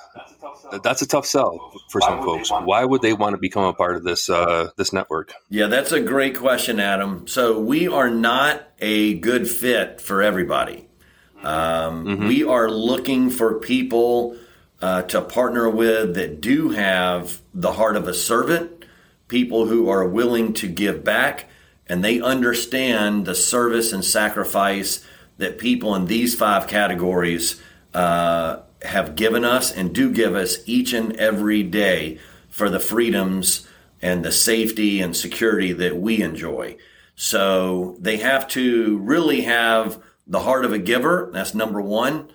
that's 0.82 1.02
a 1.02 1.06
tough 1.06 1.26
sell 1.26 1.72
for 1.90 2.00
some 2.00 2.22
folks. 2.22 2.50
Why 2.50 2.84
would 2.84 3.02
they 3.02 3.12
want 3.12 3.34
to 3.34 3.38
become 3.38 3.64
a 3.64 3.74
part 3.74 3.96
of 3.96 4.04
this 4.04 4.28
uh, 4.28 4.70
this 4.76 4.92
network? 4.92 5.32
Yeah, 5.48 5.66
that's 5.66 5.92
a 5.92 6.00
great 6.00 6.36
question, 6.36 6.80
Adam. 6.80 7.26
So 7.26 7.58
we 7.58 7.88
are 7.88 8.10
not 8.10 8.68
a 8.78 9.14
good 9.14 9.48
fit 9.48 10.00
for 10.00 10.22
everybody. 10.22 10.88
Um, 11.42 12.06
mm-hmm. 12.06 12.28
We 12.28 12.44
are 12.44 12.68
looking 12.68 13.30
for 13.30 13.60
people 13.60 14.36
uh, 14.80 15.02
to 15.02 15.22
partner 15.22 15.70
with 15.70 16.14
that 16.14 16.40
do 16.40 16.70
have 16.70 17.40
the 17.54 17.72
heart 17.72 17.96
of 17.96 18.08
a 18.08 18.14
servant, 18.14 18.75
people 19.28 19.66
who 19.66 19.88
are 19.88 20.06
willing 20.06 20.52
to 20.54 20.68
give 20.68 21.04
back, 21.04 21.48
and 21.86 22.02
they 22.02 22.20
understand 22.20 23.26
the 23.26 23.34
service 23.34 23.92
and 23.92 24.04
sacrifice 24.04 25.04
that 25.38 25.58
people 25.58 25.94
in 25.94 26.06
these 26.06 26.34
five 26.34 26.66
categories 26.66 27.60
uh, 27.94 28.60
have 28.82 29.16
given 29.16 29.44
us 29.44 29.72
and 29.72 29.94
do 29.94 30.12
give 30.12 30.34
us 30.34 30.58
each 30.66 30.92
and 30.92 31.16
every 31.16 31.62
day 31.62 32.18
for 32.48 32.70
the 32.70 32.80
freedoms 32.80 33.66
and 34.02 34.24
the 34.24 34.32
safety 34.32 35.00
and 35.00 35.16
security 35.16 35.72
that 35.72 35.96
we 35.96 36.22
enjoy. 36.22 36.76
So 37.14 37.96
they 37.98 38.18
have 38.18 38.46
to 38.48 38.98
really 38.98 39.42
have 39.42 40.02
the 40.26 40.40
heart 40.40 40.64
of 40.64 40.72
a 40.72 40.78
giver. 40.78 41.30
That's 41.32 41.54
number 41.54 41.80
one. 41.80 42.30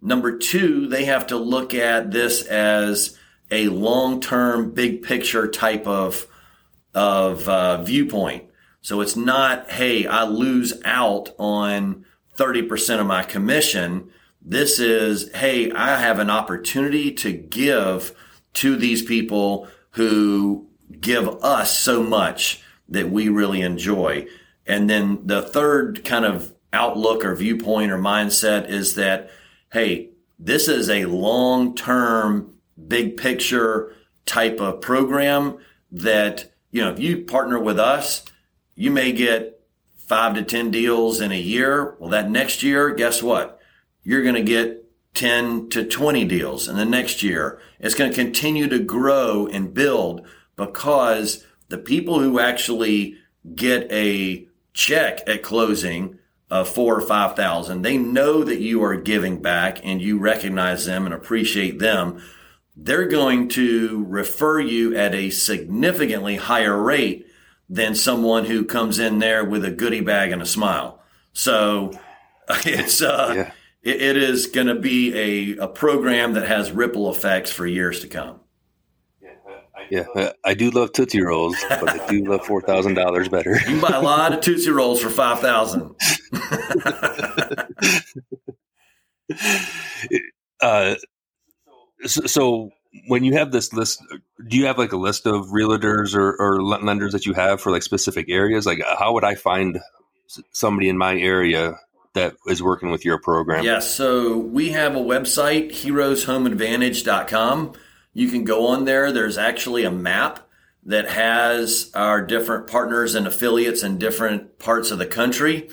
Number 0.00 0.36
two, 0.36 0.88
they 0.88 1.04
have 1.06 1.28
to 1.28 1.36
look 1.36 1.72
at 1.72 2.10
this 2.10 2.42
as 2.42 3.18
a 3.50 3.68
long 3.68 4.20
term, 4.20 4.72
big 4.72 5.02
picture 5.02 5.48
type 5.48 5.86
of, 5.86 6.26
of 6.94 7.48
uh, 7.48 7.82
viewpoint. 7.82 8.44
So 8.80 9.00
it's 9.00 9.16
not, 9.16 9.70
hey, 9.70 10.06
I 10.06 10.24
lose 10.24 10.74
out 10.84 11.34
on 11.38 12.04
30% 12.36 13.00
of 13.00 13.06
my 13.06 13.22
commission. 13.22 14.10
This 14.42 14.78
is, 14.78 15.32
hey, 15.34 15.70
I 15.72 15.98
have 15.98 16.18
an 16.18 16.30
opportunity 16.30 17.12
to 17.12 17.32
give 17.32 18.14
to 18.54 18.76
these 18.76 19.02
people 19.02 19.68
who 19.92 20.68
give 21.00 21.28
us 21.42 21.76
so 21.78 22.02
much 22.02 22.62
that 22.88 23.10
we 23.10 23.28
really 23.28 23.62
enjoy. 23.62 24.26
And 24.66 24.88
then 24.88 25.26
the 25.26 25.42
third 25.42 26.04
kind 26.04 26.24
of 26.24 26.52
outlook 26.72 27.24
or 27.24 27.34
viewpoint 27.34 27.90
or 27.90 27.98
mindset 27.98 28.68
is 28.68 28.96
that, 28.96 29.30
hey, 29.72 30.10
this 30.38 30.68
is 30.68 30.90
a 30.90 31.06
long 31.06 31.74
term, 31.74 32.54
big 32.88 33.16
picture 33.16 33.94
type 34.26 34.60
of 34.60 34.80
program 34.80 35.58
that, 35.92 36.50
you 36.74 36.82
know, 36.82 36.90
if 36.90 36.98
you 36.98 37.24
partner 37.24 37.56
with 37.56 37.78
us, 37.78 38.24
you 38.74 38.90
may 38.90 39.12
get 39.12 39.60
five 39.96 40.34
to 40.34 40.42
10 40.42 40.72
deals 40.72 41.20
in 41.20 41.30
a 41.30 41.38
year. 41.38 41.94
Well, 42.00 42.10
that 42.10 42.28
next 42.28 42.64
year, 42.64 42.92
guess 42.92 43.22
what? 43.22 43.60
You're 44.02 44.24
going 44.24 44.34
to 44.34 44.42
get 44.42 44.84
10 45.14 45.68
to 45.68 45.84
20 45.84 46.24
deals. 46.24 46.66
And 46.66 46.76
the 46.76 46.84
next 46.84 47.22
year, 47.22 47.60
it's 47.78 47.94
going 47.94 48.10
to 48.10 48.16
continue 48.16 48.66
to 48.66 48.80
grow 48.80 49.46
and 49.46 49.72
build 49.72 50.26
because 50.56 51.46
the 51.68 51.78
people 51.78 52.18
who 52.18 52.40
actually 52.40 53.18
get 53.54 53.86
a 53.92 54.48
check 54.72 55.20
at 55.28 55.44
closing 55.44 56.18
of 56.50 56.68
four 56.68 56.96
or 56.96 57.06
five 57.06 57.36
thousand. 57.36 57.82
They 57.82 57.96
know 57.96 58.42
that 58.42 58.60
you 58.60 58.82
are 58.82 58.96
giving 58.96 59.40
back 59.40 59.80
and 59.84 60.02
you 60.02 60.18
recognize 60.18 60.86
them 60.86 61.04
and 61.04 61.14
appreciate 61.14 61.78
them. 61.78 62.20
They're 62.76 63.06
going 63.06 63.48
to 63.50 64.04
refer 64.08 64.60
you 64.60 64.96
at 64.96 65.14
a 65.14 65.30
significantly 65.30 66.36
higher 66.36 66.80
rate 66.80 67.26
than 67.68 67.94
someone 67.94 68.46
who 68.46 68.64
comes 68.64 68.98
in 68.98 69.18
there 69.18 69.44
with 69.44 69.64
a 69.64 69.70
goodie 69.70 70.00
bag 70.00 70.32
and 70.32 70.42
a 70.42 70.46
smile. 70.46 71.00
So 71.32 71.92
it's 72.66 73.00
uh, 73.00 73.32
yeah. 73.36 73.52
it, 73.82 74.02
it 74.02 74.16
is 74.16 74.46
going 74.46 74.66
to 74.66 74.74
be 74.74 75.56
a, 75.56 75.64
a 75.64 75.68
program 75.68 76.34
that 76.34 76.48
has 76.48 76.72
ripple 76.72 77.10
effects 77.10 77.52
for 77.52 77.66
years 77.66 78.00
to 78.00 78.08
come. 78.08 78.40
Yeah, 79.90 80.32
I 80.44 80.54
do 80.54 80.70
love 80.70 80.92
Tootsie 80.92 81.22
Rolls, 81.22 81.56
but 81.68 81.88
I 81.88 82.06
do 82.08 82.24
love 82.24 82.46
four 82.46 82.62
thousand 82.62 82.94
dollars 82.94 83.28
better. 83.28 83.52
You 83.52 83.60
can 83.60 83.80
buy 83.80 83.90
a 83.90 84.00
lot 84.00 84.32
of 84.32 84.40
Tootsie 84.40 84.70
Rolls 84.70 85.00
for 85.00 85.10
five 85.10 85.40
thousand. 85.40 85.94
uh, 90.60 90.94
so, 92.06 92.26
so, 92.26 92.70
when 93.08 93.24
you 93.24 93.32
have 93.34 93.50
this 93.50 93.72
list, 93.72 94.00
do 94.48 94.56
you 94.56 94.66
have 94.66 94.78
like 94.78 94.92
a 94.92 94.96
list 94.96 95.26
of 95.26 95.46
realtors 95.46 96.14
or, 96.14 96.36
or 96.36 96.62
lenders 96.62 97.12
that 97.12 97.26
you 97.26 97.32
have 97.32 97.60
for 97.60 97.72
like 97.72 97.82
specific 97.82 98.26
areas? 98.28 98.66
Like, 98.66 98.82
how 98.98 99.14
would 99.14 99.24
I 99.24 99.34
find 99.34 99.80
somebody 100.52 100.88
in 100.88 100.96
my 100.96 101.16
area 101.16 101.76
that 102.14 102.34
is 102.46 102.62
working 102.62 102.90
with 102.90 103.04
your 103.04 103.18
program? 103.18 103.64
Yes. 103.64 103.92
So 103.92 104.38
we 104.38 104.70
have 104.70 104.96
a 104.96 105.00
website, 105.00 105.70
heroeshomeadvantage.com. 105.70 107.72
You 108.12 108.28
can 108.28 108.44
go 108.44 108.68
on 108.68 108.84
there. 108.84 109.10
There's 109.12 109.38
actually 109.38 109.84
a 109.84 109.90
map 109.90 110.48
that 110.84 111.08
has 111.08 111.90
our 111.94 112.22
different 112.22 112.68
partners 112.68 113.14
and 113.14 113.26
affiliates 113.26 113.82
in 113.82 113.98
different 113.98 114.58
parts 114.58 114.90
of 114.90 114.98
the 114.98 115.06
country. 115.06 115.70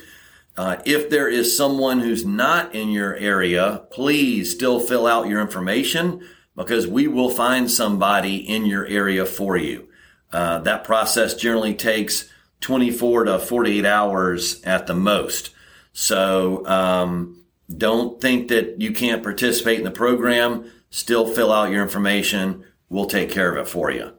Uh, 0.61 0.79
if 0.85 1.09
there 1.09 1.27
is 1.27 1.57
someone 1.57 1.99
who's 2.01 2.23
not 2.23 2.75
in 2.75 2.89
your 2.89 3.15
area, 3.15 3.83
please 3.89 4.51
still 4.51 4.79
fill 4.79 5.07
out 5.07 5.27
your 5.27 5.41
information 5.41 6.21
because 6.55 6.85
we 6.85 7.07
will 7.07 7.31
find 7.31 7.71
somebody 7.71 8.35
in 8.35 8.67
your 8.67 8.85
area 8.85 9.25
for 9.25 9.57
you. 9.57 9.89
Uh, 10.31 10.59
that 10.59 10.83
process 10.83 11.33
generally 11.33 11.73
takes 11.73 12.29
24 12.59 13.23
to 13.23 13.39
48 13.39 13.85
hours 13.87 14.61
at 14.61 14.85
the 14.85 14.93
most. 14.93 15.49
So 15.93 16.63
um, 16.67 17.43
don't 17.75 18.21
think 18.21 18.49
that 18.49 18.79
you 18.79 18.91
can't 18.91 19.23
participate 19.23 19.79
in 19.79 19.83
the 19.83 19.89
program 19.89 20.69
still 20.91 21.25
fill 21.25 21.51
out 21.51 21.71
your 21.71 21.81
information. 21.81 22.63
We'll 22.87 23.07
take 23.07 23.31
care 23.31 23.51
of 23.51 23.65
it 23.65 23.67
for 23.67 23.89
you. 23.89 24.13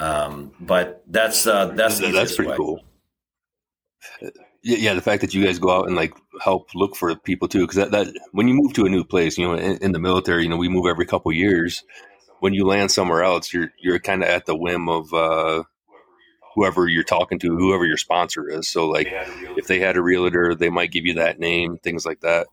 Um, 0.00 0.50
but 0.58 1.04
that's 1.06 1.46
uh, 1.46 1.66
that's 1.68 2.00
that's 2.00 2.34
pretty 2.34 2.50
way. 2.50 2.56
cool. 2.56 2.80
Yeah, 4.68 4.94
the 4.94 5.00
fact 5.00 5.20
that 5.20 5.32
you 5.32 5.44
guys 5.44 5.60
go 5.60 5.70
out 5.70 5.86
and 5.86 5.94
like 5.94 6.12
help 6.40 6.74
look 6.74 6.96
for 6.96 7.14
people 7.14 7.46
too, 7.46 7.60
because 7.60 7.76
that, 7.76 7.92
that 7.92 8.12
when 8.32 8.48
you 8.48 8.54
move 8.54 8.72
to 8.72 8.84
a 8.84 8.88
new 8.88 9.04
place, 9.04 9.38
you 9.38 9.46
know, 9.46 9.54
in, 9.54 9.76
in 9.78 9.92
the 9.92 10.00
military, 10.00 10.42
you 10.42 10.48
know, 10.48 10.56
we 10.56 10.68
move 10.68 10.86
every 10.86 11.06
couple 11.06 11.30
years. 11.32 11.84
When 12.40 12.52
you 12.52 12.66
land 12.66 12.90
somewhere 12.90 13.22
else, 13.22 13.52
you're 13.52 13.70
you're 13.78 14.00
kind 14.00 14.24
of 14.24 14.28
at 14.28 14.44
the 14.44 14.56
whim 14.56 14.88
of 14.88 15.14
uh, 15.14 15.62
whoever 16.56 16.88
you're 16.88 17.04
talking 17.04 17.38
to, 17.38 17.56
whoever 17.56 17.86
your 17.86 17.96
sponsor 17.96 18.48
is. 18.48 18.68
So, 18.68 18.88
like, 18.88 19.08
if 19.56 19.68
they 19.68 19.78
had 19.78 19.96
a 19.96 20.02
realtor, 20.02 20.54
they 20.54 20.70
might 20.70 20.90
give 20.90 21.06
you 21.06 21.14
that 21.14 21.38
name, 21.38 21.78
things 21.78 22.04
like 22.04 22.20
that. 22.22 22.48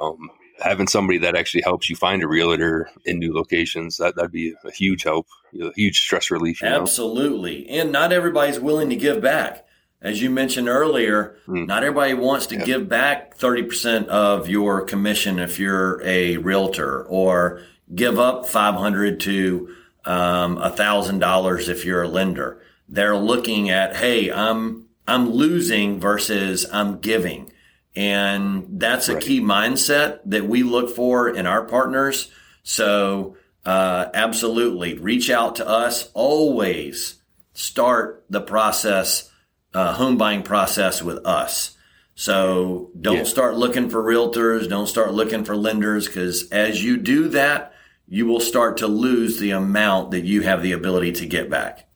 Um, 0.00 0.30
having 0.60 0.86
somebody 0.86 1.18
that 1.18 1.36
actually 1.36 1.62
helps 1.62 1.90
you 1.90 1.96
find 1.96 2.22
a 2.22 2.28
realtor 2.28 2.88
in 3.04 3.18
new 3.18 3.34
locations 3.34 3.98
that 3.98 4.16
that'd 4.16 4.32
be 4.32 4.54
a 4.64 4.70
huge 4.70 5.02
help, 5.02 5.26
know, 5.52 5.72
huge 5.76 5.98
stress 5.98 6.30
relief. 6.30 6.62
Absolutely, 6.62 7.64
know? 7.64 7.74
and 7.74 7.92
not 7.92 8.12
everybody's 8.12 8.60
willing 8.60 8.88
to 8.88 8.96
give 8.96 9.20
back. 9.20 9.66
As 10.02 10.22
you 10.22 10.30
mentioned 10.30 10.68
earlier, 10.68 11.36
mm. 11.46 11.66
not 11.66 11.82
everybody 11.82 12.14
wants 12.14 12.46
to 12.46 12.56
yep. 12.56 12.66
give 12.66 12.88
back 12.88 13.36
thirty 13.36 13.62
percent 13.62 14.08
of 14.08 14.48
your 14.48 14.82
commission 14.82 15.38
if 15.38 15.58
you're 15.58 16.02
a 16.02 16.38
realtor, 16.38 17.04
or 17.04 17.62
give 17.94 18.18
up 18.18 18.46
five 18.46 18.74
hundred 18.74 19.20
to 19.20 19.74
um, 20.04 20.58
a 20.58 20.70
thousand 20.70 21.18
dollars 21.18 21.68
if 21.68 21.84
you're 21.84 22.02
a 22.02 22.08
lender. 22.08 22.62
They're 22.88 23.16
looking 23.16 23.70
at, 23.70 23.96
hey, 23.96 24.32
I'm 24.32 24.86
I'm 25.06 25.30
losing 25.30 26.00
versus 26.00 26.66
I'm 26.72 26.98
giving. 26.98 27.52
And 27.96 28.80
that's 28.80 29.08
a 29.08 29.14
right. 29.14 29.22
key 29.22 29.40
mindset 29.40 30.20
that 30.26 30.46
we 30.46 30.62
look 30.62 30.94
for 30.94 31.28
in 31.28 31.46
our 31.46 31.64
partners. 31.64 32.30
So, 32.62 33.36
uh, 33.64 34.06
absolutely 34.14 34.94
reach 34.94 35.28
out 35.28 35.56
to 35.56 35.68
us. 35.68 36.10
Always 36.14 37.20
start 37.52 38.24
the 38.30 38.40
process, 38.40 39.29
uh, 39.74 39.94
home 39.94 40.16
buying 40.16 40.42
process 40.42 41.02
with 41.02 41.24
us. 41.26 41.76
So 42.14 42.90
don't 43.00 43.18
yeah. 43.18 43.24
start 43.24 43.56
looking 43.56 43.88
for 43.88 44.02
realtors. 44.02 44.68
Don't 44.68 44.86
start 44.86 45.14
looking 45.14 45.44
for 45.44 45.56
lenders 45.56 46.06
because 46.06 46.48
as 46.50 46.84
you 46.84 46.96
do 46.96 47.28
that, 47.28 47.72
you 48.06 48.26
will 48.26 48.40
start 48.40 48.76
to 48.78 48.86
lose 48.86 49.38
the 49.38 49.52
amount 49.52 50.10
that 50.10 50.24
you 50.24 50.42
have 50.42 50.62
the 50.62 50.72
ability 50.72 51.12
to 51.12 51.26
get 51.26 51.48
back. 51.48 51.88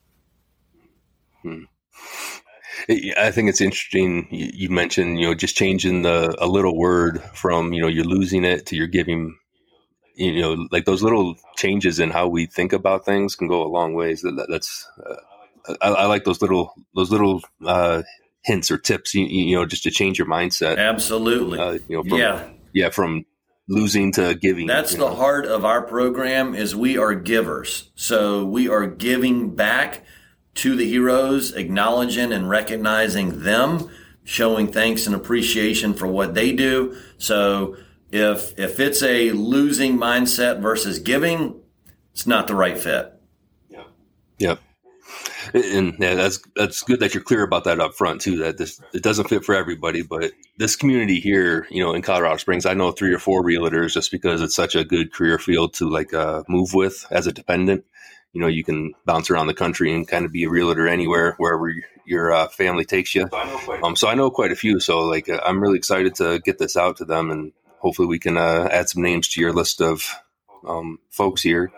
Hmm. 1.43 1.65
I 2.89 3.31
think 3.31 3.49
it's 3.49 3.61
interesting. 3.61 4.29
You 4.31 4.71
mentioned, 4.71 5.19
you 5.19 5.27
know, 5.27 5.35
just 5.35 5.57
changing 5.57 6.03
the 6.03 6.35
a 6.39 6.47
little 6.47 6.77
word 6.77 7.23
from, 7.35 7.73
you 7.73 7.83
know, 7.83 7.89
you're 7.89 8.05
losing 8.05 8.45
it 8.45 8.67
to 8.67 8.77
you're 8.77 8.87
giving. 8.87 9.37
You 10.17 10.41
know, 10.41 10.69
like 10.71 10.85
those 10.85 11.03
little 11.03 11.35
changes 11.57 11.99
in 11.99 12.11
how 12.11 12.29
we 12.29 12.47
think 12.47 12.73
about 12.73 13.05
things 13.05 13.35
can 13.35 13.49
go 13.49 13.65
a 13.65 13.67
long 13.67 13.95
ways. 13.95 14.23
That, 14.23 14.47
that's 14.49 14.89
uh, 15.05 15.17
I, 15.81 15.89
I, 15.89 16.07
like 16.07 16.25
those 16.25 16.43
little 16.43 16.75
those 16.95 17.11
little 17.11 17.43
uh, 17.65 18.03
hints 18.43 18.71
or 18.71 18.79
tips. 18.79 19.15
You, 19.15 19.25
you, 19.25 19.57
know, 19.57 19.67
just 19.67 19.83
to 19.85 19.91
change 19.91 20.19
your 20.19 20.29
mindset. 20.29 20.79
Absolutely. 20.79 21.59
Uh, 21.59 21.79
you 21.89 21.97
know, 21.97 22.03
from, 22.03 22.19
yeah, 22.19 22.49
yeah, 22.73 22.91
from 22.91 23.25
losing 23.69 24.13
to 24.13 24.35
giving. 24.35 24.67
That's 24.67 24.93
the 24.93 24.99
know. 24.99 25.15
heart 25.15 25.47
of 25.47 25.65
our 25.65 25.83
program. 25.83 26.55
Is 26.55 26.77
we 26.77 26.99
are 26.99 27.15
givers, 27.15 27.91
so 27.95 28.45
we 28.45 28.69
are 28.69 28.87
giving 28.87 29.55
back 29.55 30.05
to 30.57 30.77
the 30.77 30.89
heroes, 30.89 31.53
acknowledging 31.53 32.33
and 32.33 32.49
recognizing 32.49 33.41
them, 33.43 33.91
showing 34.23 34.71
thanks 34.71 35.07
and 35.07 35.15
appreciation 35.15 35.95
for 35.95 36.07
what 36.07 36.35
they 36.35 36.53
do. 36.53 36.97
So 37.19 37.77
if 38.11 38.59
if 38.59 38.79
it's 38.79 39.03
a 39.03 39.33
losing 39.33 39.99
mindset 39.99 40.61
versus 40.61 40.99
giving, 40.99 41.61
it's 42.13 42.27
not 42.27 42.47
the 42.47 42.55
right 42.55 42.79
fit. 42.79 43.13
Yeah. 43.69 43.85
Yep. 44.39 44.61
And 45.53 45.97
yeah, 45.99 46.15
that's 46.15 46.41
that's 46.57 46.83
good 46.83 47.01
that 47.01 47.15
you're 47.15 47.23
clear 47.23 47.43
about 47.43 47.65
that 47.65 47.81
up 47.81 47.95
front 47.95 48.21
too. 48.21 48.39
That 48.39 48.59
this 48.59 48.81
it 48.93 49.03
doesn't 49.03 49.29
fit 49.29 49.45
for 49.45 49.55
everybody, 49.55 50.03
but 50.03 50.33
this 50.59 50.77
community 50.77 51.21
here, 51.21 51.67
you 51.71 51.83
know, 51.83 51.95
in 51.95 52.03
Colorado 52.03 52.37
Springs, 52.37 52.67
I 52.67 52.75
know 52.75 52.93
three 52.93 53.13
or 53.13 53.19
four 53.19 53.43
realtors 53.43 53.93
just 53.93 54.11
because 54.11 54.41
it's 54.41 54.55
such 54.55 54.75
a 54.75 54.85
good 54.85 55.13
career 55.13 55.39
field 55.39 55.75
to 55.75 55.89
like 55.89 56.15
uh, 56.15 56.43
move 56.49 56.75
with 56.75 57.07
as 57.11 57.27
a 57.27 57.33
dependent 57.33 57.85
you 58.35 58.41
know 58.41 58.49
you 58.49 58.65
can 58.65 58.93
bounce 59.07 59.31
around 59.31 59.47
the 59.47 59.55
country 59.55 59.95
and 59.95 60.07
kind 60.07 60.27
of 60.27 60.33
be 60.33 60.45
a 60.45 60.51
realtor 60.51 60.89
anywhere 60.89 61.35
wherever 61.39 61.73
your 62.05 62.33
uh, 62.33 62.49
family 62.49 62.85
takes 62.85 63.15
you. 63.15 63.29
Um, 63.83 63.97
so 63.97 64.09
I 64.09 64.15
know 64.15 64.31
quite 64.31 64.53
a 64.53 64.57
few. 64.57 64.81
So 64.81 65.01
like 65.07 65.29
uh, 65.29 65.41
I'm 65.43 65.61
really 65.61 65.79
excited 65.79 66.17
to 66.17 66.41
get 66.41 66.59
this 66.59 66.77
out 66.77 66.99
to 66.99 67.05
them, 67.05 67.31
and 67.31 67.53
hopefully 67.79 68.09
we 68.09 68.19
can 68.19 68.37
uh, 68.37 68.69
add 68.71 68.89
some 68.89 69.03
names 69.03 69.29
to 69.29 69.41
your 69.41 69.53
list 69.53 69.81
of 69.81 70.05
um, 70.67 70.99
folks 71.11 71.43
here. 71.43 71.71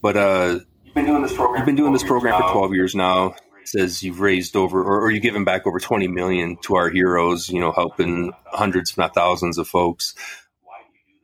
But 0.00 0.16
uh, 0.16 0.58
been 0.96 1.06
doing 1.06 1.22
this 1.22 1.34
program. 1.34 1.58
You've 1.58 1.66
been 1.66 1.76
doing 1.76 1.92
this 1.92 2.02
program 2.02 2.42
for 2.42 2.52
12 2.52 2.74
years 2.74 2.94
now. 2.94 3.34
It 3.60 3.68
says 3.68 4.02
you've 4.02 4.20
raised 4.20 4.56
over, 4.56 4.82
or, 4.82 5.02
or 5.02 5.10
you've 5.10 5.22
given 5.22 5.44
back 5.44 5.66
over 5.66 5.78
20 5.78 6.08
million 6.08 6.56
to 6.62 6.76
our 6.76 6.88
heroes. 6.88 7.48
You 7.48 7.60
know, 7.60 7.70
helping 7.70 8.32
hundreds, 8.46 8.90
if 8.90 8.98
not 8.98 9.14
thousands, 9.14 9.58
of 9.58 9.68
folks 9.68 10.14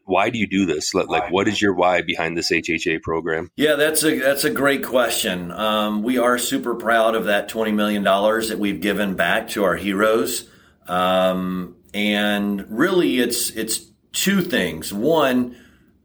why 0.05 0.31
do 0.31 0.39
you 0.39 0.47
do 0.47 0.67
this? 0.67 0.95
Like, 0.95 1.31
what 1.31 1.49
is 1.49 1.61
your 1.61 1.75
why 1.75 2.03
behind 2.03 2.37
this 2.37 2.51
HHA 2.51 3.03
program? 3.03 3.51
Yeah, 3.57 3.77
that's 3.77 4.03
a 4.05 4.19
that's 4.19 4.45
a 4.45 4.51
great 4.51 4.85
question. 4.85 5.51
Um, 5.51 6.03
we 6.03 6.19
are 6.19 6.39
super 6.39 6.75
proud 6.75 7.15
of 7.15 7.25
that 7.27 7.49
twenty 7.49 7.73
million 7.73 8.03
dollars 8.03 8.49
that 8.49 8.59
we've 8.59 8.81
given 8.81 9.15
back 9.15 9.49
to 9.51 9.65
our 9.65 9.77
heroes, 9.77 10.49
um, 10.87 11.77
and 11.95 12.67
really, 12.69 13.21
it's 13.21 13.51
it's 13.51 13.81
two 14.13 14.43
things. 14.43 14.93
One, 14.93 15.57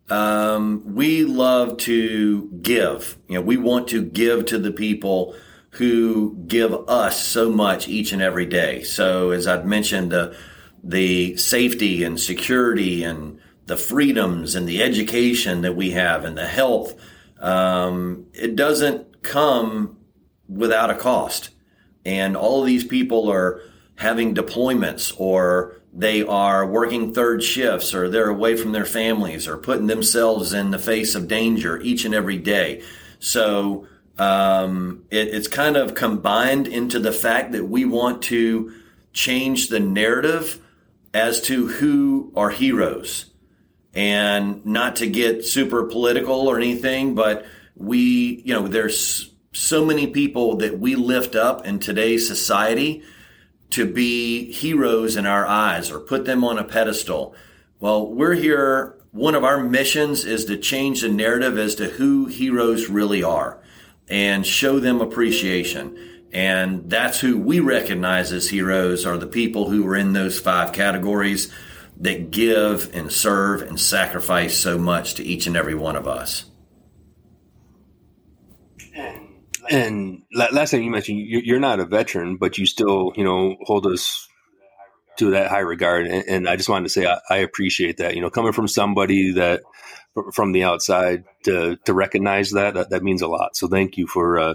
um, 0.09 0.95
we 0.95 1.23
love 1.25 1.77
to 1.79 2.49
give. 2.61 3.17
You 3.27 3.35
know, 3.35 3.41
we 3.41 3.57
want 3.57 3.87
to 3.89 4.03
give 4.03 4.45
to 4.47 4.57
the 4.57 4.71
people 4.71 5.35
who 5.71 6.35
give 6.47 6.73
us 6.89 7.23
so 7.23 7.51
much 7.51 7.87
each 7.87 8.11
and 8.11 8.21
every 8.21 8.45
day. 8.45 8.83
So, 8.83 9.31
as 9.31 9.47
I've 9.47 9.65
mentioned, 9.65 10.11
the 10.11 10.35
the 10.83 11.35
safety 11.35 12.03
and 12.03 12.19
security 12.19 13.03
and 13.03 13.39
the 13.65 13.75
freedoms 13.75 14.55
and 14.55 14.67
the 14.67 14.81
education 14.81 15.61
that 15.61 15.75
we 15.75 15.91
have 15.91 16.23
and 16.23 16.37
the 16.37 16.47
health, 16.47 16.95
um, 17.41 18.25
it 18.33 18.55
doesn't 18.55 19.21
come 19.21 19.97
without 20.47 20.89
a 20.89 20.95
cost. 20.95 21.49
And 22.05 22.37
all 22.37 22.61
of 22.61 22.67
these 22.67 22.85
people 22.85 23.29
are 23.29 23.61
having 23.95 24.33
deployments 24.33 25.13
or 25.19 25.76
they 25.97 26.21
are 26.21 26.67
working 26.67 27.11
third 27.11 27.41
shifts 27.41 27.91
or 27.91 28.07
they're 28.07 28.29
away 28.29 28.55
from 28.55 28.71
their 28.71 28.85
families 28.85 29.47
or 29.47 29.57
putting 29.57 29.87
themselves 29.87 30.53
in 30.53 30.69
the 30.69 30.77
face 30.77 31.15
of 31.15 31.27
danger 31.27 31.81
each 31.81 32.05
and 32.05 32.13
every 32.13 32.37
day. 32.37 32.83
So 33.17 33.87
um, 34.19 35.05
it, 35.09 35.29
it's 35.29 35.47
kind 35.47 35.75
of 35.75 35.95
combined 35.95 36.67
into 36.67 36.99
the 36.99 37.11
fact 37.11 37.51
that 37.53 37.65
we 37.65 37.83
want 37.83 38.21
to 38.23 38.73
change 39.11 39.69
the 39.69 39.79
narrative 39.79 40.61
as 41.15 41.41
to 41.41 41.65
who 41.65 42.31
are 42.35 42.51
heroes 42.51 43.25
and 43.95 44.63
not 44.67 44.97
to 44.97 45.07
get 45.07 45.45
super 45.45 45.85
political 45.85 46.47
or 46.47 46.57
anything, 46.57 47.15
but 47.15 47.43
we, 47.75 48.43
you 48.45 48.53
know, 48.53 48.67
there's 48.67 49.33
so 49.51 49.83
many 49.83 50.05
people 50.05 50.57
that 50.57 50.77
we 50.77 50.93
lift 50.93 51.35
up 51.35 51.65
in 51.65 51.79
today's 51.79 52.27
society 52.27 53.01
to 53.71 53.85
be 53.85 54.51
heroes 54.51 55.15
in 55.15 55.25
our 55.25 55.45
eyes 55.45 55.91
or 55.91 55.99
put 55.99 56.25
them 56.25 56.43
on 56.43 56.57
a 56.57 56.63
pedestal. 56.63 57.35
Well, 57.79 58.07
we're 58.07 58.35
here. 58.35 58.95
One 59.11 59.35
of 59.35 59.43
our 59.43 59.63
missions 59.63 60.25
is 60.25 60.45
to 60.45 60.57
change 60.57 61.01
the 61.01 61.09
narrative 61.09 61.57
as 61.57 61.75
to 61.75 61.89
who 61.89 62.25
heroes 62.27 62.89
really 62.89 63.23
are 63.23 63.61
and 64.07 64.45
show 64.45 64.79
them 64.79 65.01
appreciation. 65.01 65.97
And 66.31 66.89
that's 66.89 67.19
who 67.19 67.37
we 67.37 67.59
recognize 67.59 68.31
as 68.31 68.49
heroes 68.49 69.05
are 69.05 69.17
the 69.17 69.27
people 69.27 69.69
who 69.69 69.85
are 69.87 69.95
in 69.95 70.13
those 70.13 70.39
five 70.39 70.73
categories 70.73 71.51
that 71.99 72.31
give 72.31 72.93
and 72.93 73.11
serve 73.11 73.61
and 73.61 73.79
sacrifice 73.79 74.57
so 74.57 74.77
much 74.77 75.15
to 75.15 75.23
each 75.23 75.47
and 75.47 75.57
every 75.57 75.75
one 75.75 75.95
of 75.95 76.07
us. 76.07 76.45
And 79.69 80.23
last 80.33 80.71
time 80.71 80.81
you 80.81 80.91
mentioned 80.91 81.19
you're 81.19 81.59
not 81.59 81.79
a 81.79 81.85
veteran, 81.85 82.37
but 82.37 82.57
you 82.57 82.65
still, 82.65 83.11
you 83.15 83.23
know, 83.23 83.55
hold 83.61 83.85
us 83.87 84.27
to 85.17 85.31
that 85.31 85.49
high 85.49 85.59
regard. 85.59 86.07
And 86.07 86.47
I 86.47 86.55
just 86.55 86.69
wanted 86.69 86.85
to 86.85 86.89
say 86.89 87.17
I 87.29 87.37
appreciate 87.37 87.97
that. 87.97 88.15
You 88.15 88.21
know, 88.21 88.29
coming 88.29 88.53
from 88.53 88.67
somebody 88.67 89.33
that 89.33 89.63
from 90.33 90.51
the 90.51 90.63
outside 90.63 91.25
to 91.43 91.77
to 91.85 91.93
recognize 91.93 92.51
that 92.51 92.73
that, 92.75 92.89
that 92.91 93.03
means 93.03 93.21
a 93.21 93.27
lot. 93.27 93.55
So 93.55 93.67
thank 93.67 93.97
you 93.97 94.07
for 94.07 94.39
uh, 94.39 94.53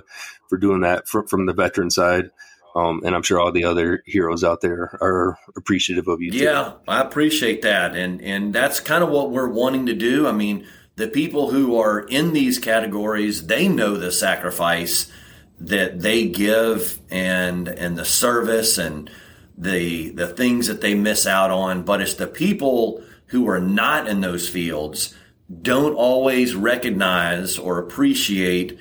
for 0.49 0.59
doing 0.59 0.81
that 0.81 1.09
from 1.09 1.47
the 1.47 1.53
veteran 1.53 1.91
side. 1.91 2.31
Um, 2.75 3.03
and 3.05 3.15
I'm 3.15 3.23
sure 3.23 3.39
all 3.39 3.53
the 3.53 3.65
other 3.65 4.03
heroes 4.07 4.43
out 4.43 4.63
there 4.63 4.97
are 5.03 5.39
appreciative 5.57 6.09
of 6.09 6.23
you. 6.23 6.33
Yeah, 6.33 6.71
too. 6.71 6.75
I 6.89 7.01
appreciate 7.03 7.63
that, 7.63 7.95
and 7.95 8.23
and 8.23 8.55
that's 8.55 8.81
kind 8.81 9.05
of 9.05 9.11
what 9.11 9.31
we're 9.31 9.49
wanting 9.49 9.87
to 9.87 9.95
do. 9.95 10.27
I 10.27 10.33
mean, 10.33 10.67
the 10.97 11.09
people 11.09 11.51
who 11.51 11.79
are 11.79 12.01
in 12.01 12.33
these 12.33 12.59
categories, 12.59 13.47
they 13.47 13.69
know 13.69 13.97
the 13.97 14.13
sacrifice 14.13 15.11
that 15.59 16.01
they 16.01 16.27
give, 16.29 17.01
and 17.11 17.69
and 17.69 17.97
the 17.97 18.05
service, 18.05 18.79
and 18.79 19.11
the 19.57 20.11
the 20.11 20.29
things 20.29 20.67
that 20.67 20.81
they 20.81 20.95
miss 20.95 21.27
out 21.27 21.51
on. 21.51 21.83
But 21.83 22.01
it's 22.01 22.15
the 22.15 22.27
people 22.27 23.03
who 23.27 23.49
are 23.49 23.61
not 23.61 24.07
in 24.07 24.21
those 24.21 24.49
fields 24.49 25.15
don't 25.63 25.95
always 25.95 26.55
recognize 26.55 27.59
or 27.59 27.79
appreciate 27.79 28.79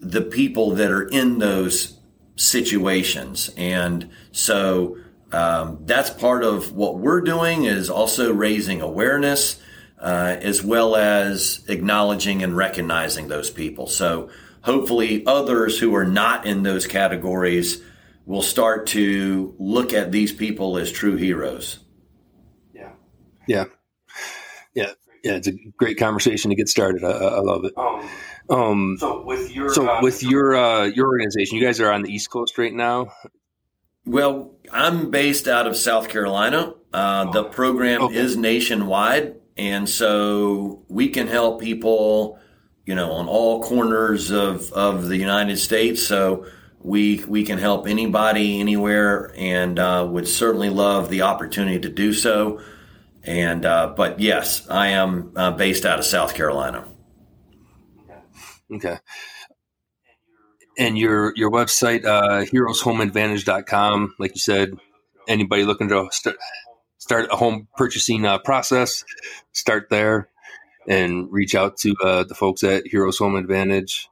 the 0.00 0.22
people 0.22 0.72
that 0.72 0.90
are 0.90 1.06
in 1.08 1.38
those 1.38 1.98
situations. 2.36 3.50
And 3.56 4.10
so 4.32 4.96
um, 5.32 5.78
that's 5.84 6.10
part 6.10 6.42
of 6.42 6.72
what 6.72 6.98
we're 6.98 7.20
doing 7.20 7.64
is 7.64 7.90
also 7.90 8.32
raising 8.32 8.80
awareness 8.80 9.60
uh, 10.00 10.36
as 10.40 10.62
well 10.62 10.96
as 10.96 11.64
acknowledging 11.68 12.42
and 12.42 12.56
recognizing 12.56 13.28
those 13.28 13.50
people. 13.50 13.86
So 13.86 14.30
hopefully 14.62 15.24
others 15.26 15.78
who 15.78 15.94
are 15.94 16.04
not 16.04 16.46
in 16.46 16.62
those 16.62 16.86
categories 16.86 17.82
will 18.26 18.42
start 18.42 18.86
to 18.88 19.54
look 19.58 19.92
at 19.92 20.12
these 20.12 20.32
people 20.32 20.78
as 20.78 20.90
true 20.90 21.16
heroes. 21.16 21.78
Yeah. 22.72 22.92
Yeah. 23.46 23.64
Yeah. 24.74 24.92
Yeah, 25.22 25.32
it's 25.32 25.48
a 25.48 25.52
great 25.76 25.98
conversation 25.98 26.48
to 26.48 26.56
get 26.56 26.68
started. 26.68 27.04
I, 27.04 27.10
I 27.10 27.40
love 27.40 27.64
it. 27.66 27.74
Um, 27.76 28.08
um, 28.48 28.96
so 28.98 29.22
with 29.22 29.54
your 29.54 29.72
so 29.72 29.88
uh, 29.88 30.00
with 30.02 30.22
your 30.22 30.56
uh, 30.56 30.84
your 30.84 31.06
organization, 31.06 31.58
you 31.58 31.64
guys 31.64 31.78
are 31.78 31.92
on 31.92 32.02
the 32.02 32.12
East 32.12 32.30
Coast 32.30 32.56
right 32.58 32.72
now. 32.72 33.12
Well, 34.06 34.56
I'm 34.72 35.10
based 35.10 35.46
out 35.46 35.66
of 35.66 35.76
South 35.76 36.08
Carolina. 36.08 36.74
Uh, 36.92 37.30
the 37.30 37.44
program 37.44 38.02
okay. 38.02 38.16
is 38.16 38.36
nationwide, 38.36 39.36
and 39.60 39.86
so 39.86 40.82
we 40.88 41.10
can 41.10 41.26
help 41.26 41.60
people, 41.60 42.38
you 42.86 42.94
know, 42.94 43.12
on 43.12 43.28
all 43.28 43.62
corners 43.62 44.30
of, 44.30 44.72
of 44.72 45.08
the 45.08 45.18
United 45.18 45.58
States. 45.58 46.02
So 46.02 46.46
we 46.80 47.22
we 47.28 47.44
can 47.44 47.58
help 47.58 47.86
anybody 47.86 48.58
anywhere, 48.58 49.34
and 49.36 49.78
uh, 49.78 50.08
would 50.10 50.26
certainly 50.26 50.70
love 50.70 51.10
the 51.10 51.20
opportunity 51.22 51.78
to 51.78 51.90
do 51.90 52.14
so. 52.14 52.62
And 53.22 53.66
uh, 53.66 53.92
but 53.94 54.18
yes, 54.18 54.66
I 54.70 54.88
am 54.88 55.32
uh, 55.36 55.50
based 55.50 55.84
out 55.84 55.98
of 55.98 56.06
South 56.06 56.34
Carolina. 56.34 56.88
Okay. 58.72 58.96
And 60.78 60.96
your 60.96 61.34
your 61.36 61.50
website, 61.50 62.06
uh, 62.06 62.46
heroeshomeadvantage.com, 62.46 64.14
like 64.18 64.30
you 64.34 64.40
said, 64.40 64.70
anybody 65.28 65.64
looking 65.64 65.90
to 65.90 66.08
start, 66.12 66.36
start 67.00 67.28
a 67.32 67.36
home 67.36 67.66
purchasing 67.76 68.24
uh, 68.24 68.38
process, 68.38 69.04
start 69.52 69.88
there 69.90 70.28
and 70.88 71.30
reach 71.32 71.54
out 71.54 71.76
to 71.78 71.94
uh, 72.04 72.24
the 72.24 72.34
folks 72.34 72.62
at 72.62 72.86
Heroes 72.86 73.18
Home 73.18 73.34
Advantage. 73.34 74.08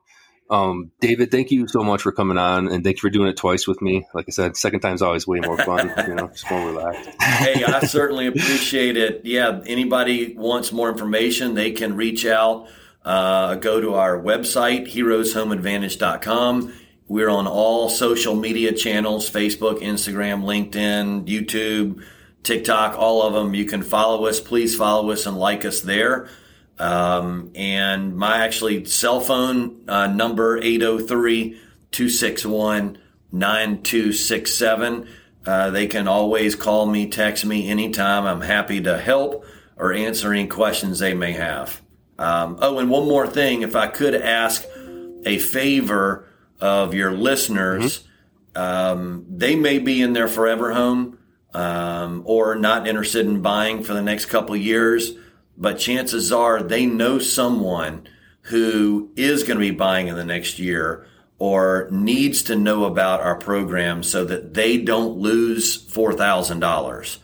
Um, 0.50 0.90
David, 1.00 1.30
thank 1.30 1.50
you 1.50 1.68
so 1.68 1.82
much 1.82 2.00
for 2.00 2.10
coming 2.10 2.38
on, 2.38 2.68
and 2.68 2.82
thank 2.82 2.96
you 2.96 3.00
for 3.00 3.10
doing 3.10 3.28
it 3.28 3.36
twice 3.36 3.68
with 3.68 3.82
me. 3.82 4.06
Like 4.14 4.24
I 4.28 4.30
said, 4.30 4.56
second 4.56 4.80
time's 4.80 5.02
always 5.02 5.26
way 5.26 5.40
more 5.40 5.58
fun. 5.58 5.92
you 6.08 6.14
know, 6.14 6.28
just 6.28 6.50
more 6.50 6.66
relaxed. 6.66 7.10
hey, 7.20 7.64
I 7.64 7.80
certainly 7.86 8.26
appreciate 8.26 8.96
it. 8.96 9.20
Yeah, 9.24 9.60
anybody 9.66 10.34
wants 10.34 10.72
more 10.72 10.88
information, 10.88 11.54
they 11.54 11.72
can 11.72 11.94
reach 11.96 12.24
out. 12.24 12.68
Uh, 13.04 13.56
go 13.56 13.80
to 13.80 13.94
our 13.94 14.18
website, 14.18 14.90
heroeshomeadvantage.com. 14.90 16.72
We're 17.06 17.30
on 17.30 17.46
all 17.46 17.88
social 17.88 18.34
media 18.34 18.72
channels 18.72 19.30
Facebook, 19.30 19.80
Instagram, 19.80 20.42
LinkedIn, 20.44 21.26
YouTube, 21.26 22.02
TikTok, 22.42 22.98
all 22.98 23.22
of 23.22 23.34
them. 23.34 23.54
You 23.54 23.64
can 23.64 23.82
follow 23.82 24.26
us. 24.26 24.40
Please 24.40 24.76
follow 24.76 25.10
us 25.10 25.26
and 25.26 25.36
like 25.36 25.64
us 25.64 25.80
there. 25.80 26.28
Um, 26.78 27.50
and 27.54 28.16
my 28.16 28.38
actually 28.38 28.84
cell 28.84 29.20
phone 29.20 29.84
uh, 29.88 30.06
number 30.06 30.58
803 30.58 31.60
261 31.90 32.98
9267. 33.32 35.08
Uh, 35.44 35.70
they 35.70 35.86
can 35.86 36.06
always 36.06 36.54
call 36.54 36.86
me, 36.86 37.08
text 37.08 37.44
me 37.44 37.68
anytime. 37.68 38.26
I'm 38.26 38.40
happy 38.40 38.80
to 38.82 38.98
help 38.98 39.44
or 39.76 39.92
answer 39.92 40.32
any 40.32 40.46
questions 40.46 40.98
they 40.98 41.14
may 41.14 41.32
have. 41.32 41.80
Um, 42.18 42.58
oh, 42.60 42.78
and 42.78 42.90
one 42.90 43.06
more 43.06 43.26
thing 43.26 43.62
if 43.62 43.76
I 43.76 43.86
could 43.86 44.14
ask 44.14 44.64
a 45.24 45.38
favor 45.38 46.28
of 46.60 46.94
your 46.94 47.12
listeners, 47.12 48.00
mm-hmm. 48.54 48.60
um, 48.60 49.26
they 49.28 49.56
may 49.56 49.78
be 49.78 50.02
in 50.02 50.12
their 50.12 50.28
forever 50.28 50.72
home 50.74 51.17
um, 51.54 52.22
or 52.24 52.54
not 52.54 52.86
interested 52.86 53.26
in 53.26 53.40
buying 53.42 53.82
for 53.82 53.94
the 53.94 54.02
next 54.02 54.26
couple 54.26 54.54
years 54.56 55.14
but 55.58 55.78
chances 55.78 56.32
are 56.32 56.62
they 56.62 56.86
know 56.86 57.18
someone 57.18 58.06
who 58.42 59.10
is 59.16 59.42
going 59.42 59.58
to 59.58 59.60
be 59.60 59.72
buying 59.72 60.06
in 60.06 60.14
the 60.14 60.24
next 60.24 60.58
year 60.58 61.06
or 61.38 61.88
needs 61.90 62.44
to 62.44 62.56
know 62.56 62.84
about 62.84 63.20
our 63.20 63.36
program 63.36 64.02
so 64.02 64.24
that 64.24 64.54
they 64.54 64.78
don't 64.78 65.18
lose 65.18 65.84
$4,000. 65.88 67.18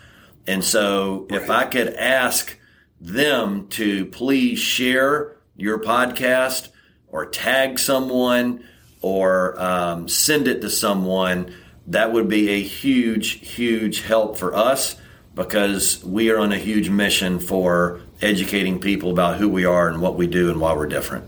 And 0.47 0.65
so 0.65 1.27
if 1.31 1.49
I 1.49 1.65
could 1.65 1.95
ask 1.95 2.59
them 3.01 3.69
to 3.69 4.07
please 4.07 4.59
share 4.59 5.37
your 5.57 5.79
podcast 5.79 6.69
or 7.09 7.27
tag 7.27 7.79
someone 7.79 8.65
or 9.01 9.61
um, 9.61 10.09
send 10.09 10.49
it 10.49 10.61
to 10.61 10.71
someone, 10.71 11.55
that 11.88 12.12
would 12.12 12.29
be 12.29 12.51
a 12.51 12.62
huge, 12.62 13.47
huge 13.47 14.03
help 14.03 14.37
for 14.37 14.55
us 14.55 14.97
because 15.35 16.03
we 16.05 16.31
are 16.31 16.38
on 16.38 16.53
a 16.53 16.59
huge 16.59 16.88
mission 16.88 17.38
for 17.38 18.01
educating 18.23 18.81
people 18.81 19.11
about 19.11 19.37
who 19.37 19.49
we 19.49 19.64
are 19.64 19.88
and 19.88 20.01
what 20.01 20.16
we 20.16 20.27
do 20.27 20.51
and 20.51 20.61
why 20.61 20.73
we're 20.73 20.87
different. 20.87 21.25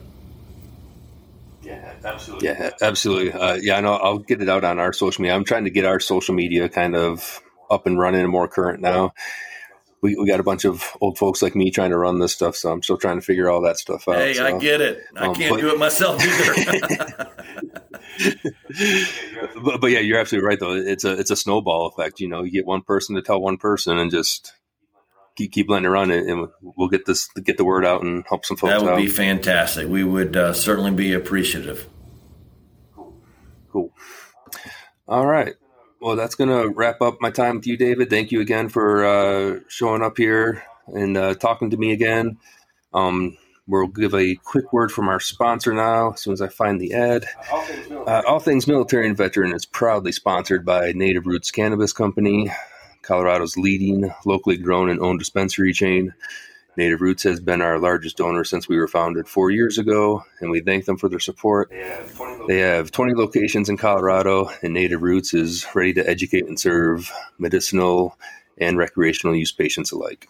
Yeah, 1.62 1.94
absolutely. 2.04 2.48
Yeah, 2.48 2.70
absolutely. 2.80 3.32
Uh, 3.32 3.54
yeah, 3.54 3.76
I 3.76 3.80
know. 3.80 3.94
I'll 3.94 4.18
get 4.18 4.40
it 4.40 4.48
out 4.48 4.64
on 4.64 4.78
our 4.78 4.92
social 4.92 5.22
media. 5.22 5.34
I'm 5.34 5.44
trying 5.44 5.64
to 5.64 5.70
get 5.70 5.84
our 5.84 6.00
social 6.00 6.34
media 6.34 6.68
kind 6.68 6.94
of 6.94 7.42
up 7.70 7.86
and 7.86 7.98
running 7.98 8.22
and 8.22 8.30
more 8.30 8.46
current 8.48 8.80
now. 8.80 9.12
We, 10.06 10.14
we 10.14 10.28
got 10.28 10.38
a 10.38 10.44
bunch 10.44 10.64
of 10.64 10.96
old 11.00 11.18
folks 11.18 11.42
like 11.42 11.56
me 11.56 11.72
trying 11.72 11.90
to 11.90 11.98
run 11.98 12.20
this 12.20 12.32
stuff, 12.32 12.54
so 12.54 12.70
I'm 12.70 12.80
still 12.80 12.96
trying 12.96 13.18
to 13.18 13.26
figure 13.26 13.50
all 13.50 13.62
that 13.62 13.76
stuff 13.76 14.06
out. 14.06 14.14
Hey, 14.14 14.34
so. 14.34 14.46
I 14.46 14.56
get 14.56 14.80
it. 14.80 15.02
I 15.16 15.26
um, 15.26 15.34
can't 15.34 15.50
but, 15.50 15.60
do 15.60 15.68
it 15.70 15.80
myself 15.80 16.22
either. 16.22 17.32
but, 19.64 19.80
but 19.80 19.88
yeah, 19.88 19.98
you're 19.98 20.20
absolutely 20.20 20.46
right. 20.46 20.60
Though 20.60 20.76
it's 20.76 21.02
a 21.02 21.18
it's 21.18 21.32
a 21.32 21.36
snowball 21.36 21.88
effect. 21.88 22.20
You 22.20 22.28
know, 22.28 22.44
you 22.44 22.52
get 22.52 22.64
one 22.64 22.82
person 22.82 23.16
to 23.16 23.22
tell 23.22 23.40
one 23.40 23.56
person, 23.56 23.98
and 23.98 24.12
just 24.12 24.52
keep, 25.34 25.50
keep 25.50 25.68
letting 25.68 25.86
it 25.86 25.88
run, 25.88 26.12
and 26.12 26.46
we'll 26.62 26.88
get 26.88 27.04
this 27.04 27.28
get 27.42 27.56
the 27.56 27.64
word 27.64 27.84
out 27.84 28.02
and 28.02 28.24
help 28.28 28.44
some 28.44 28.56
folks. 28.56 28.74
That 28.74 28.82
would 28.82 28.92
out. 28.92 28.98
be 28.98 29.08
fantastic. 29.08 29.88
We 29.88 30.04
would 30.04 30.36
uh, 30.36 30.52
certainly 30.52 30.92
be 30.92 31.14
appreciative. 31.14 31.88
Cool. 33.72 33.92
All 35.08 35.26
right. 35.26 35.56
Well, 36.00 36.16
that's 36.16 36.34
going 36.34 36.50
to 36.50 36.68
wrap 36.68 37.00
up 37.00 37.20
my 37.20 37.30
time 37.30 37.56
with 37.56 37.66
you, 37.66 37.76
David. 37.76 38.10
Thank 38.10 38.30
you 38.30 38.40
again 38.40 38.68
for 38.68 39.04
uh, 39.04 39.60
showing 39.68 40.02
up 40.02 40.18
here 40.18 40.62
and 40.86 41.16
uh, 41.16 41.34
talking 41.34 41.70
to 41.70 41.76
me 41.76 41.92
again. 41.92 42.38
Um, 42.92 43.36
we'll 43.66 43.88
give 43.88 44.14
a 44.14 44.36
quick 44.36 44.72
word 44.72 44.92
from 44.92 45.08
our 45.08 45.20
sponsor 45.20 45.72
now 45.72 46.12
as 46.12 46.20
soon 46.20 46.32
as 46.34 46.42
I 46.42 46.48
find 46.48 46.80
the 46.80 46.92
ad. 46.92 47.24
All 47.50 47.62
Things 47.62 47.88
Military, 47.88 48.18
uh, 48.18 48.22
All 48.28 48.40
Things 48.40 48.66
Military 48.66 49.06
and 49.08 49.16
Veteran 49.16 49.52
is 49.54 49.64
proudly 49.64 50.12
sponsored 50.12 50.64
by 50.64 50.92
Native 50.92 51.26
Roots 51.26 51.50
Cannabis 51.50 51.92
Company. 51.92 52.50
Colorado's 53.02 53.56
leading 53.56 54.12
locally 54.24 54.56
grown 54.56 54.90
and 54.90 55.00
owned 55.00 55.18
dispensary 55.18 55.72
chain. 55.72 56.12
Native 56.76 57.00
Roots 57.00 57.22
has 57.22 57.40
been 57.40 57.62
our 57.62 57.78
largest 57.78 58.16
donor 58.18 58.44
since 58.44 58.68
we 58.68 58.78
were 58.78 58.88
founded 58.88 59.28
four 59.28 59.50
years 59.50 59.78
ago, 59.78 60.24
and 60.40 60.50
we 60.50 60.60
thank 60.60 60.84
them 60.84 60.98
for 60.98 61.08
their 61.08 61.18
support. 61.18 61.72
They 62.48 62.58
have 62.58 62.90
20 62.90 63.14
locations 63.14 63.68
in 63.68 63.76
Colorado, 63.76 64.50
and 64.62 64.74
Native 64.74 65.02
Roots 65.02 65.34
is 65.34 65.66
ready 65.74 65.94
to 65.94 66.08
educate 66.08 66.46
and 66.46 66.58
serve 66.58 67.10
medicinal 67.38 68.18
and 68.58 68.76
recreational 68.76 69.34
use 69.34 69.52
patients 69.52 69.92
alike. 69.92 70.28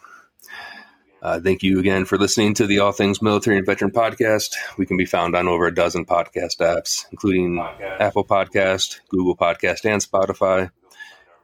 Uh, 1.22 1.40
thank 1.40 1.62
you 1.62 1.80
again 1.80 2.04
for 2.04 2.18
listening 2.18 2.54
to 2.54 2.66
the 2.66 2.78
All 2.78 2.92
Things 2.92 3.20
Military 3.20 3.56
and 3.56 3.66
Veteran 3.66 3.90
podcast. 3.90 4.54
We 4.78 4.86
can 4.86 4.96
be 4.96 5.06
found 5.06 5.34
on 5.34 5.48
over 5.48 5.66
a 5.66 5.74
dozen 5.74 6.04
podcast 6.04 6.58
apps, 6.58 7.06
including 7.10 7.56
podcast. 7.56 8.00
Apple 8.00 8.24
Podcast, 8.24 9.00
Google 9.08 9.36
Podcast, 9.36 9.84
and 9.84 10.00
Spotify. 10.00 10.70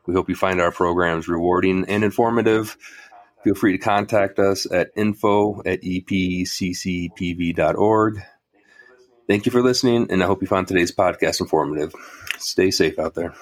We 0.06 0.14
hope 0.14 0.28
you 0.28 0.36
find 0.36 0.60
our 0.60 0.70
programs 0.70 1.26
rewarding 1.26 1.84
and 1.88 2.04
informative. 2.04 2.76
Feel 3.44 3.54
free 3.54 3.72
to 3.72 3.78
contact 3.78 4.38
us 4.38 4.70
at 4.70 4.90
info 4.96 5.62
at 5.66 5.82
epccpv.org. 5.82 6.52
Thank 9.28 9.46
you 9.46 9.52
for 9.52 9.62
listening, 9.62 10.08
and 10.10 10.22
I 10.22 10.26
hope 10.26 10.42
you 10.42 10.48
found 10.48 10.68
today's 10.68 10.94
podcast 10.94 11.40
informative. 11.40 11.94
Stay 12.38 12.70
safe 12.70 12.98
out 12.98 13.14
there. 13.14 13.34